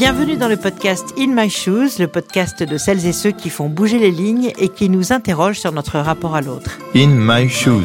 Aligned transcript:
Bienvenue 0.00 0.38
dans 0.38 0.48
le 0.48 0.56
podcast 0.56 1.12
In 1.18 1.26
My 1.26 1.50
Shoes, 1.50 1.98
le 1.98 2.06
podcast 2.06 2.62
de 2.62 2.78
celles 2.78 3.04
et 3.04 3.12
ceux 3.12 3.32
qui 3.32 3.50
font 3.50 3.68
bouger 3.68 3.98
les 3.98 4.10
lignes 4.10 4.50
et 4.56 4.70
qui 4.70 4.88
nous 4.88 5.12
interrogent 5.12 5.58
sur 5.58 5.72
notre 5.72 5.98
rapport 5.98 6.34
à 6.34 6.40
l'autre. 6.40 6.78
In 6.96 7.08
My 7.08 7.50
Shoes. 7.50 7.84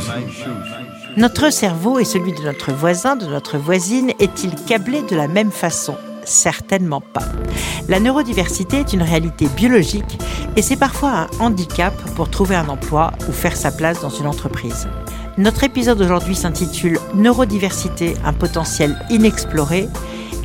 Notre 1.17 1.51
cerveau 1.51 1.99
et 1.99 2.05
celui 2.05 2.31
de 2.31 2.41
notre 2.41 2.71
voisin, 2.71 3.17
de 3.17 3.25
notre 3.25 3.57
voisine, 3.57 4.11
est-il 4.21 4.55
câblé 4.55 5.01
de 5.01 5.13
la 5.13 5.27
même 5.27 5.51
façon? 5.51 5.97
Certainement 6.23 7.01
pas. 7.01 7.25
La 7.89 7.99
neurodiversité 7.99 8.77
est 8.77 8.93
une 8.93 9.03
réalité 9.03 9.49
biologique 9.49 10.17
et 10.55 10.61
c'est 10.61 10.77
parfois 10.77 11.11
un 11.11 11.27
handicap 11.41 11.93
pour 12.15 12.29
trouver 12.29 12.55
un 12.55 12.69
emploi 12.69 13.11
ou 13.27 13.33
faire 13.33 13.57
sa 13.57 13.71
place 13.71 13.99
dans 13.99 14.09
une 14.09 14.27
entreprise. 14.27 14.87
Notre 15.37 15.65
épisode 15.65 16.01
aujourd'hui 16.01 16.37
s'intitule 16.37 16.97
Neurodiversité, 17.13 18.13
un 18.23 18.31
potentiel 18.31 18.97
inexploré 19.09 19.89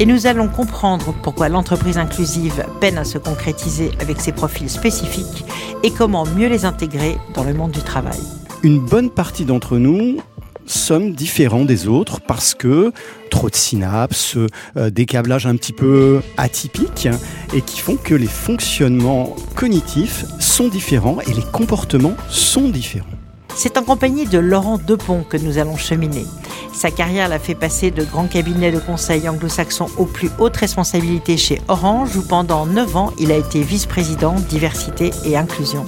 et 0.01 0.07
nous 0.07 0.27
allons 0.27 0.49
comprendre 0.49 1.15
pourquoi 1.23 1.51
l'entreprise 1.51 1.99
inclusive 1.99 2.65
peine 2.81 2.97
à 2.97 3.05
se 3.05 3.19
concrétiser 3.19 3.93
avec 4.01 4.21
ses 4.21 4.33
profils 4.33 4.71
spécifiques 4.71 5.45
et 5.83 5.91
comment 5.91 6.25
mieux 6.25 6.49
les 6.49 6.65
intégrer 6.65 7.19
dans 7.35 7.45
le 7.45 7.53
monde 7.53 7.71
du 7.71 7.83
travail. 7.83 8.19
Une 8.63 8.81
bonne 8.81 9.11
partie 9.11 9.45
d'entre 9.45 9.77
nous 9.77 10.17
sommes 10.65 11.13
différents 11.13 11.65
des 11.65 11.87
autres 11.87 12.21
parce 12.21 12.55
que 12.55 12.93
trop 13.31 13.51
de 13.51 13.55
synapses, 13.55 14.37
euh, 14.77 14.91
des 14.91 15.05
câblages 15.05 15.47
un 15.47 15.57
petit 15.57 15.73
peu 15.73 16.21
atypiques 16.37 17.09
et 17.53 17.61
qui 17.61 17.81
font 17.81 17.97
que 17.97 18.15
les 18.15 18.27
fonctionnements 18.27 19.37
cognitifs 19.55 20.25
sont 20.39 20.69
différents 20.69 21.21
et 21.21 21.33
les 21.35 21.45
comportements 21.53 22.17
sont 22.29 22.69
différents. 22.69 23.07
C'est 23.55 23.77
en 23.77 23.83
compagnie 23.83 24.27
de 24.27 24.39
Laurent 24.39 24.79
Depont 24.79 25.23
que 25.23 25.37
nous 25.37 25.59
allons 25.59 25.77
cheminer. 25.77 26.27
Sa 26.73 26.91
carrière 26.91 27.29
l'a 27.29 27.39
fait 27.39 27.55
passer 27.55 27.91
de 27.91 28.05
grands 28.05 28.27
cabinets 28.27 28.71
de 28.71 28.79
conseil 28.79 29.29
anglo-saxons 29.29 29.89
aux 29.99 30.07
plus 30.07 30.31
hautes 30.39 30.57
responsabilités 30.57 31.37
chez 31.37 31.61
Orange 31.69 32.17
où 32.17 32.23
pendant 32.23 32.65
9 32.65 32.97
ans 32.97 33.13
il 33.19 33.33
a 33.33 33.37
été 33.37 33.63
vice-président 33.63 34.35
diversité 34.49 35.11
et 35.25 35.37
inclusion. 35.37 35.85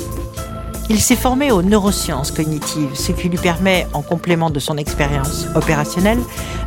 Il 0.91 1.01
s'est 1.01 1.17
formé 1.17 1.53
aux 1.53 1.63
neurosciences 1.63 2.33
cognitives, 2.33 2.95
ce 2.95 3.13
qui 3.13 3.29
lui 3.29 3.39
permet, 3.39 3.87
en 3.95 4.03
complément 4.03 4.51
de 4.51 4.59
son 4.59 4.77
expérience 4.77 5.47
opérationnelle, 5.55 6.21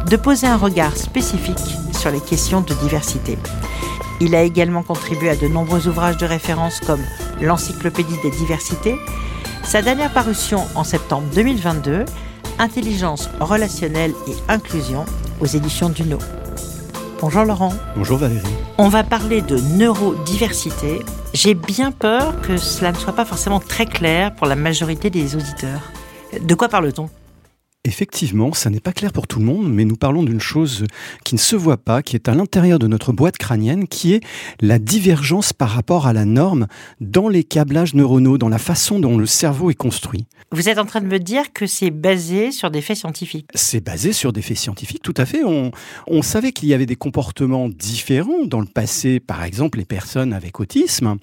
de 0.09 0.15
poser 0.15 0.47
un 0.47 0.57
regard 0.57 0.95
spécifique 0.97 1.59
sur 1.93 2.09
les 2.09 2.21
questions 2.21 2.61
de 2.61 2.73
diversité. 2.75 3.37
Il 4.21 4.33
a 4.33 4.41
également 4.41 4.81
contribué 4.81 5.29
à 5.29 5.35
de 5.35 5.47
nombreux 5.47 5.87
ouvrages 5.87 6.17
de 6.17 6.25
référence 6.25 6.79
comme 6.79 7.01
l'Encyclopédie 7.41 8.17
des 8.23 8.31
diversités, 8.31 8.95
sa 9.65 9.81
dernière 9.81 10.11
parution 10.11 10.65
en 10.75 10.83
septembre 10.83 11.27
2022, 11.33 12.05
Intelligence 12.59 13.29
relationnelle 13.39 14.13
et 14.27 14.35
inclusion 14.47 15.05
aux 15.41 15.45
éditions 15.45 15.89
Duno. 15.89 16.19
Bonjour 17.19 17.43
Laurent. 17.43 17.73
Bonjour 17.97 18.17
Valérie. 18.17 18.45
On 18.77 18.87
va 18.87 19.03
parler 19.03 19.41
de 19.41 19.57
neurodiversité. 19.57 20.99
J'ai 21.33 21.55
bien 21.55 21.91
peur 21.91 22.39
que 22.41 22.55
cela 22.57 22.91
ne 22.91 22.97
soit 22.97 23.13
pas 23.13 23.25
forcément 23.25 23.59
très 23.59 23.85
clair 23.85 24.33
pour 24.35 24.47
la 24.47 24.55
majorité 24.55 25.09
des 25.09 25.35
auditeurs. 25.35 25.81
De 26.39 26.55
quoi 26.55 26.69
parle-t-on? 26.69 27.09
Effectivement, 27.85 28.51
ça 28.51 28.71
n'est 28.71 28.79
pas 28.79 28.93
clair 28.93 29.13
pour 29.13 29.27
tout 29.27 29.37
le 29.37 29.45
monde, 29.45 29.71
mais 29.71 29.85
nous 29.85 29.95
parlons 29.95 30.23
d'une 30.23 30.39
chose 30.39 30.85
qui 31.23 31.35
ne 31.35 31.39
se 31.39 31.55
voit 31.55 31.77
pas, 31.77 32.01
qui 32.01 32.15
est 32.15 32.27
à 32.27 32.33
l'intérieur 32.33 32.79
de 32.79 32.87
notre 32.87 33.13
boîte 33.13 33.37
crânienne, 33.37 33.87
qui 33.87 34.13
est 34.13 34.21
la 34.59 34.79
divergence 34.79 35.53
par 35.53 35.69
rapport 35.69 36.07
à 36.07 36.13
la 36.13 36.25
norme 36.25 36.65
dans 36.99 37.29
les 37.29 37.43
câblages 37.43 37.93
neuronaux, 37.93 38.39
dans 38.39 38.49
la 38.49 38.57
façon 38.57 38.99
dont 38.99 39.19
le 39.19 39.27
cerveau 39.27 39.69
est 39.69 39.75
construit. 39.75 40.25
Vous 40.51 40.67
êtes 40.67 40.79
en 40.79 40.85
train 40.85 41.01
de 41.01 41.05
me 41.05 41.19
dire 41.19 41.53
que 41.53 41.67
c'est 41.67 41.91
basé 41.91 42.51
sur 42.51 42.71
des 42.71 42.81
faits 42.81 42.97
scientifiques 42.97 43.47
C'est 43.53 43.83
basé 43.83 44.13
sur 44.13 44.33
des 44.33 44.41
faits 44.41 44.57
scientifiques, 44.57 45.03
tout 45.03 45.13
à 45.17 45.25
fait. 45.25 45.43
On, 45.43 45.69
on 46.07 46.21
savait 46.23 46.53
qu'il 46.53 46.69
y 46.69 46.73
avait 46.73 46.85
des 46.87 46.95
comportements 46.95 47.69
différents 47.69 48.45
dans 48.45 48.61
le 48.61 48.67
passé, 48.67 49.19
par 49.19 49.43
exemple 49.43 49.77
les 49.77 49.85
personnes 49.85 50.33
avec 50.33 50.59
autisme, 50.59 51.17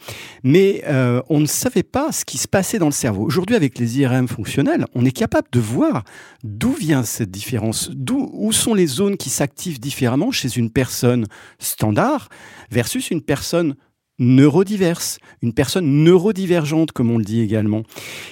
mais 0.45 0.85
euh, 0.87 1.23
on 1.29 1.41
ne 1.41 1.47
savait 1.47 1.83
pas 1.83 2.13
ce 2.13 2.25
qui 2.25 2.39
se 2.39 2.47
passait 2.47 2.79
dans 2.79 2.87
le 2.87 2.93
cerveau. 2.93 3.25
Aujourd'hui, 3.25 3.57
avec 3.57 3.79
les 3.79 3.99
IRM 3.99 4.29
fonctionnels, 4.29 4.87
on 4.95 5.05
est 5.05 5.13
capable 5.13 5.49
de 5.51 5.61
voir 5.61 6.05
D'où 6.53 6.75
vient 6.75 7.03
cette 7.03 7.31
différence 7.31 7.91
D'où 7.95 8.29
Où 8.35 8.53
sont 8.53 8.75
les 8.75 8.87
zones 8.87 9.17
qui 9.17 9.31
s'activent 9.31 9.81
différemment 9.81 10.31
chez 10.31 10.59
une 10.59 10.71
personne 10.71 11.27
standard 11.59 12.29
versus 12.71 13.11
une 13.11 13.23
personne 13.23 13.75
neurodiverse, 14.19 15.19
une 15.41 15.55
personne 15.55 16.05
neurodivergente, 16.05 16.93
comme 16.93 17.11
on 17.11 17.17
le 17.17 17.25
dit 17.25 17.41
également? 17.41 17.85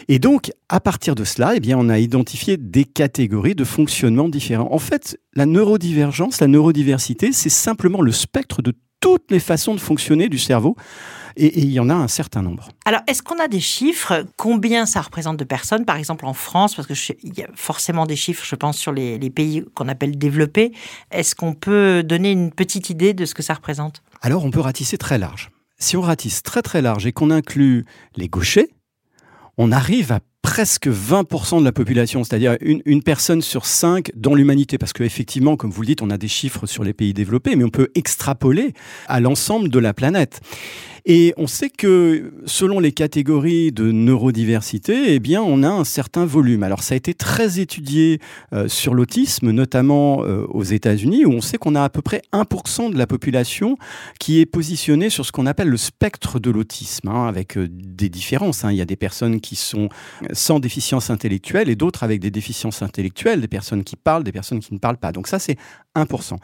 Et 0.08 0.18
donc, 0.18 0.52
à 0.68 0.80
partir 0.80 1.14
de 1.14 1.24
cela, 1.24 1.56
eh 1.56 1.60
bien, 1.60 1.78
on 1.78 1.88
a 1.88 1.98
identifié 1.98 2.58
des 2.58 2.84
catégories 2.84 3.54
de 3.54 3.64
fonctionnement 3.64 4.28
différents. 4.28 4.70
En 4.70 4.78
fait, 4.78 5.18
la 5.34 5.46
neurodivergence, 5.46 6.42
la 6.42 6.46
neurodiversité, 6.46 7.32
c'est 7.32 7.48
simplement 7.48 8.02
le 8.02 8.12
spectre 8.12 8.60
de 8.60 8.74
toutes 9.00 9.30
les 9.30 9.40
façons 9.40 9.74
de 9.74 9.80
fonctionner 9.80 10.28
du 10.28 10.38
cerveau 10.38 10.76
et, 11.36 11.60
il 11.60 11.70
y 11.70 11.80
en 11.80 11.88
a 11.88 11.94
un 11.94 12.08
certain 12.08 12.42
nombre. 12.42 12.68
Alors, 12.84 13.00
est-ce 13.06 13.22
qu'on 13.22 13.38
a 13.38 13.48
des 13.48 13.60
chiffres? 13.60 14.26
Combien 14.36 14.84
ça 14.86 15.00
représente 15.00 15.36
de 15.36 15.44
personnes 15.44 15.84
Par 15.84 15.96
exemple, 15.96 16.26
en 16.26 16.34
France, 16.34 16.74
parce 16.74 16.86
qu'il 16.86 17.36
y 17.36 17.42
a 17.42 17.48
forcément 17.54 18.06
des 18.06 18.16
chiffres, 18.16 18.44
je 18.44 18.56
pense, 18.56 18.76
sur 18.76 18.92
les, 18.92 19.18
les 19.18 19.30
pays 19.30 19.64
qu'on 19.74 19.88
appelle 19.88 20.18
développés. 20.18 20.72
Est-ce 21.10 21.34
qu'on 21.34 21.54
peut 21.54 22.02
donner 22.02 22.30
une 22.32 22.52
petite 22.52 22.90
idée 22.90 23.14
de 23.14 23.24
ce 23.24 23.34
que 23.34 23.42
ça 23.42 23.54
représente? 23.54 24.02
Alors, 24.22 24.44
on 24.44 24.50
peut 24.50 24.60
ratisser 24.60 24.98
très 24.98 25.18
large. 25.18 25.50
Si 25.78 25.96
on 25.96 26.02
ratisse 26.02 26.42
très 26.42 26.62
très 26.62 26.82
large 26.82 27.06
et 27.06 27.12
qu'on 27.12 27.30
inclut 27.30 27.86
les 28.16 28.28
gauchers, 28.28 28.68
on 29.56 29.72
arrive 29.72 30.12
à 30.12 30.20
presque 30.42 30.88
20% 30.88 31.60
de 31.60 31.64
la 31.64 31.72
population, 31.72 32.24
c'est-à-dire 32.24 32.56
une, 32.60 33.02
personne 33.02 33.42
sur 33.42 33.66
cinq 33.66 34.10
dans 34.16 34.34
l'humanité. 34.34 34.78
Parce 34.78 34.92
qu'effectivement, 34.92 35.56
comme 35.56 35.70
vous 35.70 35.82
le 35.82 35.86
dites, 35.86 36.02
on 36.02 36.10
a 36.10 36.18
des 36.18 36.28
chiffres 36.28 36.66
sur 36.66 36.84
les 36.84 36.92
pays 36.92 37.14
développés, 37.14 37.56
mais 37.56 37.64
on 37.64 37.70
peut 37.70 37.88
extrapoler 37.94 38.72
à 39.06 39.20
l'ensemble 39.20 39.68
de 39.68 39.78
la 39.78 39.94
planète. 39.94 40.40
Et 41.06 41.32
on 41.36 41.46
sait 41.46 41.70
que 41.70 42.32
selon 42.44 42.80
les 42.80 42.92
catégories 42.92 43.72
de 43.72 43.90
neurodiversité, 43.90 45.14
eh 45.14 45.18
bien, 45.18 45.42
on 45.42 45.62
a 45.62 45.68
un 45.68 45.84
certain 45.84 46.26
volume. 46.26 46.62
Alors, 46.62 46.82
ça 46.82 46.94
a 46.94 46.96
été 46.96 47.14
très 47.14 47.58
étudié 47.58 48.20
euh, 48.52 48.68
sur 48.68 48.94
l'autisme, 48.94 49.50
notamment 49.50 50.24
euh, 50.24 50.44
aux 50.48 50.62
États-Unis, 50.62 51.24
où 51.24 51.32
on 51.32 51.40
sait 51.40 51.58
qu'on 51.58 51.74
a 51.74 51.82
à 51.82 51.88
peu 51.88 52.02
près 52.02 52.22
1% 52.32 52.92
de 52.92 52.98
la 52.98 53.06
population 53.06 53.76
qui 54.18 54.40
est 54.40 54.46
positionnée 54.46 55.10
sur 55.10 55.24
ce 55.24 55.32
qu'on 55.32 55.46
appelle 55.46 55.68
le 55.68 55.76
spectre 55.76 56.38
de 56.38 56.50
l'autisme, 56.50 57.08
hein, 57.08 57.26
avec 57.26 57.56
euh, 57.56 57.68
des 57.70 58.08
différences. 58.08 58.64
Hein. 58.64 58.72
Il 58.72 58.76
y 58.76 58.82
a 58.82 58.86
des 58.86 58.96
personnes 58.96 59.40
qui 59.40 59.56
sont 59.56 59.88
sans 60.32 60.60
déficience 60.60 61.10
intellectuelle 61.10 61.68
et 61.68 61.76
d'autres 61.76 62.02
avec 62.02 62.20
des 62.20 62.30
déficiences 62.30 62.82
intellectuelles, 62.82 63.40
des 63.40 63.48
personnes 63.48 63.84
qui 63.84 63.96
parlent, 63.96 64.24
des 64.24 64.32
personnes 64.32 64.60
qui 64.60 64.74
ne 64.74 64.78
parlent 64.78 64.98
pas. 64.98 65.12
Donc 65.12 65.26
ça, 65.26 65.38
c'est 65.38 65.56
1%. 65.96 66.36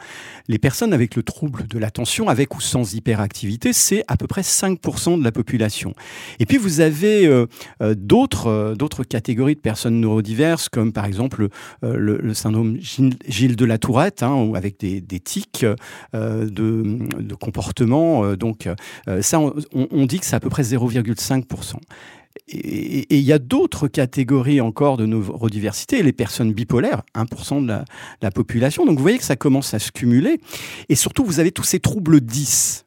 Les 0.47 0.57
personnes 0.57 0.93
avec 0.93 1.15
le 1.15 1.23
trouble 1.23 1.67
de 1.67 1.79
l'attention, 1.79 2.27
avec 2.27 2.55
ou 2.55 2.61
sans 2.61 2.93
hyperactivité, 2.93 3.71
c'est 3.71 4.03
à 4.07 4.17
peu 4.17 4.27
près 4.27 4.41
5% 4.41 5.19
de 5.19 5.23
la 5.23 5.31
population. 5.31 5.93
Et 6.39 6.45
puis 6.45 6.57
vous 6.57 6.81
avez 6.81 7.25
euh, 7.27 7.45
euh, 7.81 7.95
d'autres, 7.95 8.47
euh, 8.47 8.75
d'autres 8.75 9.03
catégories 9.03 9.55
de 9.55 9.59
personnes 9.59 10.01
neurodiverses, 10.01 10.69
comme 10.69 10.91
par 10.91 11.05
exemple 11.05 11.47
le, 11.81 12.33
syndrome 12.33 12.77
Gilles 12.81 13.55
de 13.55 13.65
la 13.65 13.77
Tourette, 13.77 14.21
hein, 14.23 14.51
avec 14.53 14.79
des, 14.79 15.01
tics 15.19 15.65
de, 16.13 17.35
comportement. 17.39 18.35
donc 18.35 18.69
ça, 19.21 19.39
on 19.39 20.05
dit 20.05 20.19
que 20.19 20.25
c'est 20.25 20.35
à 20.35 20.39
peu 20.39 20.49
près 20.49 20.63
0,5% 20.63 21.75
et 22.47 23.17
il 23.17 23.23
y 23.23 23.33
a 23.33 23.39
d'autres 23.39 23.87
catégories 23.87 24.61
encore 24.61 24.97
de 24.97 25.05
neurodiversité, 25.05 26.03
les 26.03 26.13
personnes 26.13 26.53
bipolaires, 26.53 27.03
1% 27.15 27.65
de 27.65 27.83
la, 28.21 28.31
population. 28.31 28.85
Donc 28.85 28.97
vous 28.97 29.01
voyez 29.01 29.17
que 29.17 29.23
ça 29.23 29.35
commence 29.35 29.73
à 29.73 29.79
se 29.79 29.91
cumuler. 29.91 30.39
Et 30.89 30.95
surtout, 30.95 31.23
vous 31.25 31.39
avez 31.39 31.51
tous 31.51 31.63
ces 31.63 31.79
troubles 31.79 32.21
10. 32.21 32.85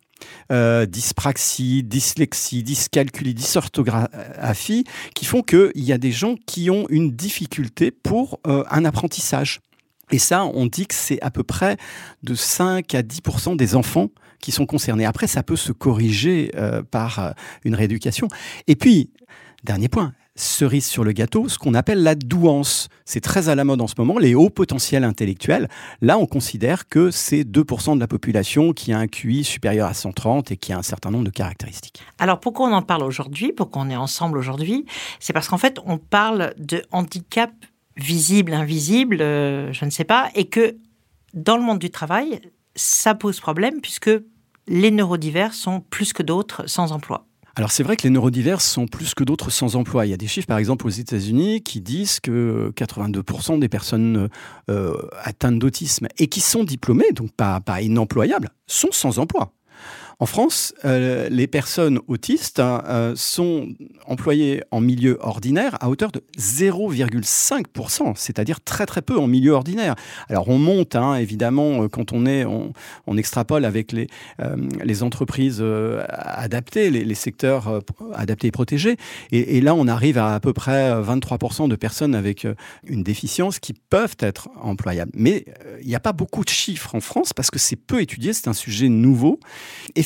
Euh, 0.52 0.84
dyspraxie, 0.84 1.84
dyslexie, 1.84 2.62
dyscalculie, 2.64 3.34
dysorthographie, 3.34 4.84
qui 5.14 5.24
font 5.24 5.42
qu'il 5.42 5.70
y 5.76 5.92
a 5.92 5.98
des 5.98 6.10
gens 6.10 6.34
qui 6.44 6.70
ont 6.70 6.86
une 6.90 7.12
difficulté 7.12 7.90
pour 7.92 8.40
euh, 8.46 8.64
un 8.68 8.84
apprentissage. 8.84 9.60
Et 10.10 10.18
ça, 10.18 10.44
on 10.44 10.66
dit 10.66 10.86
que 10.86 10.94
c'est 10.94 11.20
à 11.22 11.30
peu 11.30 11.44
près 11.44 11.76
de 12.22 12.34
5 12.34 12.94
à 12.94 13.02
10% 13.02 13.56
des 13.56 13.76
enfants 13.76 14.08
qui 14.40 14.52
sont 14.52 14.66
concernés. 14.66 15.04
Après, 15.04 15.26
ça 15.26 15.42
peut 15.42 15.56
se 15.56 15.72
corriger 15.72 16.50
euh, 16.56 16.82
par 16.82 17.18
euh, 17.18 17.30
une 17.64 17.74
rééducation. 17.74 18.28
Et 18.66 18.76
puis, 18.76 19.10
Dernier 19.62 19.88
point, 19.90 20.14
cerise 20.36 20.86
sur 20.86 21.04
le 21.04 21.12
gâteau, 21.12 21.46
ce 21.46 21.58
qu'on 21.58 21.74
appelle 21.74 22.02
la 22.02 22.14
douance. 22.14 22.88
C'est 23.04 23.20
très 23.20 23.50
à 23.50 23.54
la 23.54 23.64
mode 23.64 23.82
en 23.82 23.86
ce 23.86 23.94
moment, 23.98 24.18
les 24.18 24.34
hauts 24.34 24.48
potentiels 24.48 25.04
intellectuels. 25.04 25.68
Là, 26.00 26.16
on 26.16 26.24
considère 26.24 26.88
que 26.88 27.10
c'est 27.10 27.42
2% 27.42 27.94
de 27.94 28.00
la 28.00 28.06
population 28.06 28.72
qui 28.72 28.94
a 28.94 28.98
un 28.98 29.06
QI 29.06 29.44
supérieur 29.44 29.86
à 29.86 29.92
130 29.92 30.50
et 30.50 30.56
qui 30.56 30.72
a 30.72 30.78
un 30.78 30.82
certain 30.82 31.10
nombre 31.10 31.24
de 31.24 31.30
caractéristiques. 31.30 32.00
Alors 32.18 32.40
pourquoi 32.40 32.70
on 32.70 32.72
en 32.72 32.80
parle 32.80 33.02
aujourd'hui, 33.02 33.52
pourquoi 33.52 33.82
on 33.82 33.90
est 33.90 33.96
ensemble 33.96 34.38
aujourd'hui? 34.38 34.86
C'est 35.18 35.34
parce 35.34 35.48
qu'en 35.48 35.58
fait, 35.58 35.78
on 35.84 35.98
parle 35.98 36.54
de 36.56 36.82
handicap 36.90 37.52
visible, 37.96 38.54
invisible, 38.54 39.20
euh, 39.20 39.74
je 39.74 39.84
ne 39.84 39.90
sais 39.90 40.04
pas, 40.04 40.30
et 40.34 40.46
que 40.46 40.76
dans 41.34 41.58
le 41.58 41.62
monde 41.62 41.80
du 41.80 41.90
travail, 41.90 42.40
ça 42.74 43.14
pose 43.14 43.40
problème 43.40 43.82
puisque 43.82 44.10
les 44.66 44.90
neurodivers 44.90 45.54
sont 45.54 45.80
plus 45.80 46.12
que 46.12 46.22
d'autres 46.22 46.66
sans 46.66 46.92
emploi. 46.92 47.26
Alors 47.56 47.72
c'est 47.72 47.82
vrai 47.82 47.96
que 47.96 48.04
les 48.04 48.10
neurodivers 48.10 48.60
sont 48.60 48.86
plus 48.86 49.14
que 49.14 49.24
d'autres 49.24 49.50
sans 49.50 49.76
emploi. 49.76 50.06
Il 50.06 50.10
y 50.10 50.14
a 50.14 50.16
des 50.16 50.28
chiffres 50.28 50.46
par 50.46 50.58
exemple 50.58 50.86
aux 50.86 50.90
États-Unis 50.90 51.62
qui 51.62 51.80
disent 51.80 52.20
que 52.20 52.72
82% 52.76 53.58
des 53.58 53.68
personnes 53.68 54.28
euh, 54.70 54.94
atteintes 55.22 55.58
d'autisme 55.58 56.06
et 56.18 56.28
qui 56.28 56.40
sont 56.40 56.64
diplômées, 56.64 57.12
donc 57.12 57.32
pas, 57.32 57.60
pas 57.60 57.82
inemployables, 57.82 58.50
sont 58.66 58.92
sans 58.92 59.18
emploi. 59.18 59.52
En 60.22 60.26
France, 60.26 60.74
euh, 60.84 61.30
les 61.30 61.46
personnes 61.46 61.98
autistes 62.06 62.58
euh, 62.60 63.14
sont 63.16 63.68
employées 64.04 64.62
en 64.70 64.82
milieu 64.82 65.16
ordinaire 65.22 65.78
à 65.80 65.88
hauteur 65.88 66.12
de 66.12 66.22
0,5%, 66.38 68.12
c'est-à-dire 68.16 68.60
très 68.60 68.84
très 68.84 69.00
peu 69.00 69.18
en 69.18 69.26
milieu 69.26 69.52
ordinaire. 69.52 69.94
Alors 70.28 70.50
on 70.50 70.58
monte, 70.58 70.94
hein, 70.94 71.14
évidemment, 71.14 71.88
quand 71.88 72.12
on 72.12 72.26
est, 72.26 72.44
on, 72.44 73.16
extrapole 73.16 73.64
avec 73.64 73.92
les, 73.92 75.02
entreprises 75.02 75.64
adaptées, 76.08 76.90
les, 76.90 77.14
secteurs 77.14 77.80
adaptés 78.14 78.48
et 78.48 78.50
protégés, 78.50 78.96
et, 79.32 79.60
là 79.60 79.74
on 79.74 79.88
arrive 79.88 80.18
à 80.18 80.34
à 80.34 80.40
peu 80.40 80.52
près 80.52 80.92
23% 81.00 81.68
de 81.68 81.76
personnes 81.76 82.14
avec 82.14 82.46
une 82.84 83.02
déficience 83.02 83.58
qui 83.58 83.72
peuvent 83.72 84.16
être 84.20 84.48
employables. 84.60 85.12
Mais 85.14 85.44
il 85.80 85.88
n'y 85.88 85.94
a 85.94 86.00
pas 86.00 86.12
beaucoup 86.12 86.44
de 86.44 86.50
chiffres 86.50 86.94
en 86.94 87.00
France 87.00 87.32
parce 87.32 87.50
que 87.50 87.58
c'est 87.58 87.76
peu 87.76 88.00
étudié, 88.00 88.32
c'est 88.32 88.48
un 88.48 88.52
sujet 88.54 88.88
nouveau. 88.88 89.40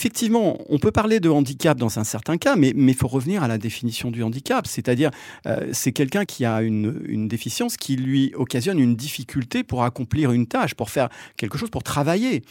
Effectivement, 0.04 0.58
on 0.68 0.78
peut 0.78 0.92
parler 0.92 1.18
de 1.18 1.30
handicap 1.30 1.78
dans 1.78 1.98
un 1.98 2.04
certain 2.04 2.36
cas, 2.36 2.56
mais 2.56 2.74
il 2.76 2.94
faut 2.94 3.08
revenir 3.08 3.42
à 3.42 3.48
la 3.48 3.56
définition 3.56 4.10
du 4.10 4.22
handicap. 4.22 4.66
C'est-à-dire, 4.66 5.10
euh, 5.46 5.70
c'est 5.72 5.92
quelqu'un 5.92 6.26
qui 6.26 6.44
a 6.44 6.60
une, 6.60 7.02
une, 7.06 7.26
déficience 7.26 7.78
qui 7.78 7.96
lui 7.96 8.30
occasionne 8.34 8.78
une 8.78 8.96
difficulté 8.96 9.64
pour 9.64 9.82
accomplir 9.82 10.32
une 10.32 10.46
tâche, 10.46 10.74
pour 10.74 10.90
faire 10.90 11.08
quelque 11.38 11.56
chose, 11.56 11.70
pour 11.70 11.82
travailler. 11.82 12.42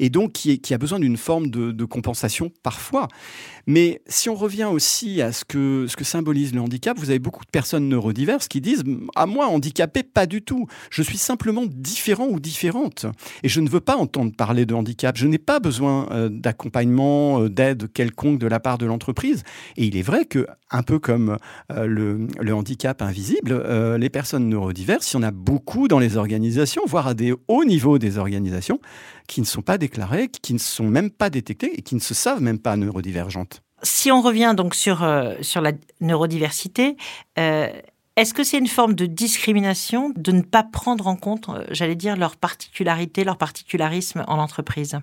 Et 0.00 0.10
donc, 0.10 0.32
qui, 0.32 0.58
qui 0.58 0.74
a 0.74 0.78
besoin 0.78 1.00
d'une 1.00 1.16
forme 1.16 1.48
de, 1.48 1.72
de, 1.72 1.84
compensation 1.86 2.52
parfois. 2.62 3.08
Mais 3.66 4.02
si 4.06 4.28
on 4.28 4.34
revient 4.34 4.68
aussi 4.70 5.22
à 5.22 5.32
ce 5.32 5.46
que, 5.46 5.86
ce 5.88 5.96
que 5.96 6.04
symbolise 6.04 6.54
le 6.54 6.60
handicap, 6.60 6.98
vous 6.98 7.08
avez 7.08 7.18
beaucoup 7.18 7.46
de 7.46 7.50
personnes 7.50 7.88
neurodiverses 7.88 8.48
qui 8.48 8.60
disent 8.60 8.84
À 9.16 9.24
moi, 9.24 9.46
handicapé, 9.46 10.02
pas 10.02 10.26
du 10.26 10.42
tout. 10.42 10.66
Je 10.90 11.00
suis 11.00 11.16
simplement 11.16 11.64
différent 11.66 12.26
ou 12.28 12.38
différente. 12.38 13.06
Et 13.42 13.48
je 13.48 13.62
ne 13.62 13.70
veux 13.70 13.80
pas 13.80 13.96
entendre 13.96 14.32
parler 14.36 14.66
de 14.66 14.74
handicap. 14.74 15.16
Je 15.16 15.26
n'ai 15.26 15.38
pas 15.38 15.58
besoin 15.58 16.06
euh, 16.10 16.28
d'accompagnement, 16.28 16.97
euh, 17.00 17.48
d'aide 17.48 17.92
quelconque 17.92 18.38
de 18.38 18.46
la 18.46 18.60
part 18.60 18.78
de 18.78 18.86
l'entreprise. 18.86 19.42
Et 19.76 19.86
il 19.86 19.96
est 19.96 20.02
vrai 20.02 20.24
que, 20.24 20.46
un 20.70 20.82
peu 20.82 20.98
comme 20.98 21.36
euh, 21.72 21.86
le, 21.86 22.54
handicap 22.54 23.02
invisible, 23.02 23.62
les 23.96 24.10
personnes 24.10 24.48
neurodiverses, 24.48 25.12
il 25.12 25.16
y 25.16 25.18
en 25.18 25.22
a 25.22 25.30
beaucoup 25.30 25.88
dans 25.88 25.98
les 25.98 26.16
organisations, 26.16 26.82
voire 26.86 27.06
à 27.06 27.14
des 27.14 27.32
hauts 27.46 27.64
niveaux 27.64 27.98
des 27.98 28.18
organisations, 28.18 28.80
qui 29.26 29.40
ne 29.40 29.46
sont 29.46 29.62
pas 29.62 29.78
déclarées, 29.78 30.28
qui 30.28 30.54
ne 30.54 30.58
sont 30.58 30.88
même 30.88 31.10
pas 31.10 31.30
détectées 31.30 31.78
et 31.78 31.82
qui 31.82 31.94
ne 31.94 32.00
se 32.00 32.14
savent 32.14 32.42
même 32.42 32.58
pas 32.58 32.76
neurodivergentes. 32.76 33.62
Si 33.82 34.10
on 34.10 34.22
revient 34.22 34.54
donc 34.56 34.74
sur, 34.74 35.06
sur 35.40 35.60
la 35.60 35.72
neurodiversité, 36.00 36.96
est-ce 38.18 38.34
que 38.34 38.42
c'est 38.42 38.58
une 38.58 38.66
forme 38.66 38.94
de 38.94 39.06
discrimination 39.06 40.12
de 40.16 40.32
ne 40.32 40.42
pas 40.42 40.64
prendre 40.64 41.06
en 41.06 41.14
compte, 41.14 41.48
euh, 41.50 41.64
j'allais 41.70 41.94
dire, 41.94 42.16
leur 42.16 42.36
particularité, 42.36 43.22
leur 43.22 43.36
particularisme 43.38 44.24
en 44.26 44.38
entreprise? 44.38 44.98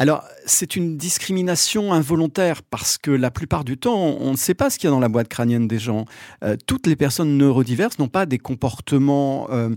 Alors, 0.00 0.24
c'est 0.46 0.76
une 0.76 0.96
discrimination 0.96 1.92
involontaire 1.92 2.62
parce 2.62 2.96
que 2.96 3.10
la 3.10 3.30
plupart 3.30 3.64
du 3.64 3.76
temps, 3.76 4.16
on 4.18 4.30
ne 4.30 4.36
sait 4.36 4.54
pas 4.54 4.70
ce 4.70 4.78
qu'il 4.78 4.88
y 4.88 4.88
a 4.88 4.92
dans 4.92 4.98
la 4.98 5.10
boîte 5.10 5.28
crânienne 5.28 5.68
des 5.68 5.78
gens. 5.78 6.06
Euh, 6.42 6.56
toutes 6.66 6.86
les 6.86 6.96
personnes 6.96 7.36
neurodiverses 7.36 7.98
n'ont 7.98 8.08
pas 8.08 8.24
des 8.24 8.38
comportements 8.38 9.48
euh, 9.50 9.68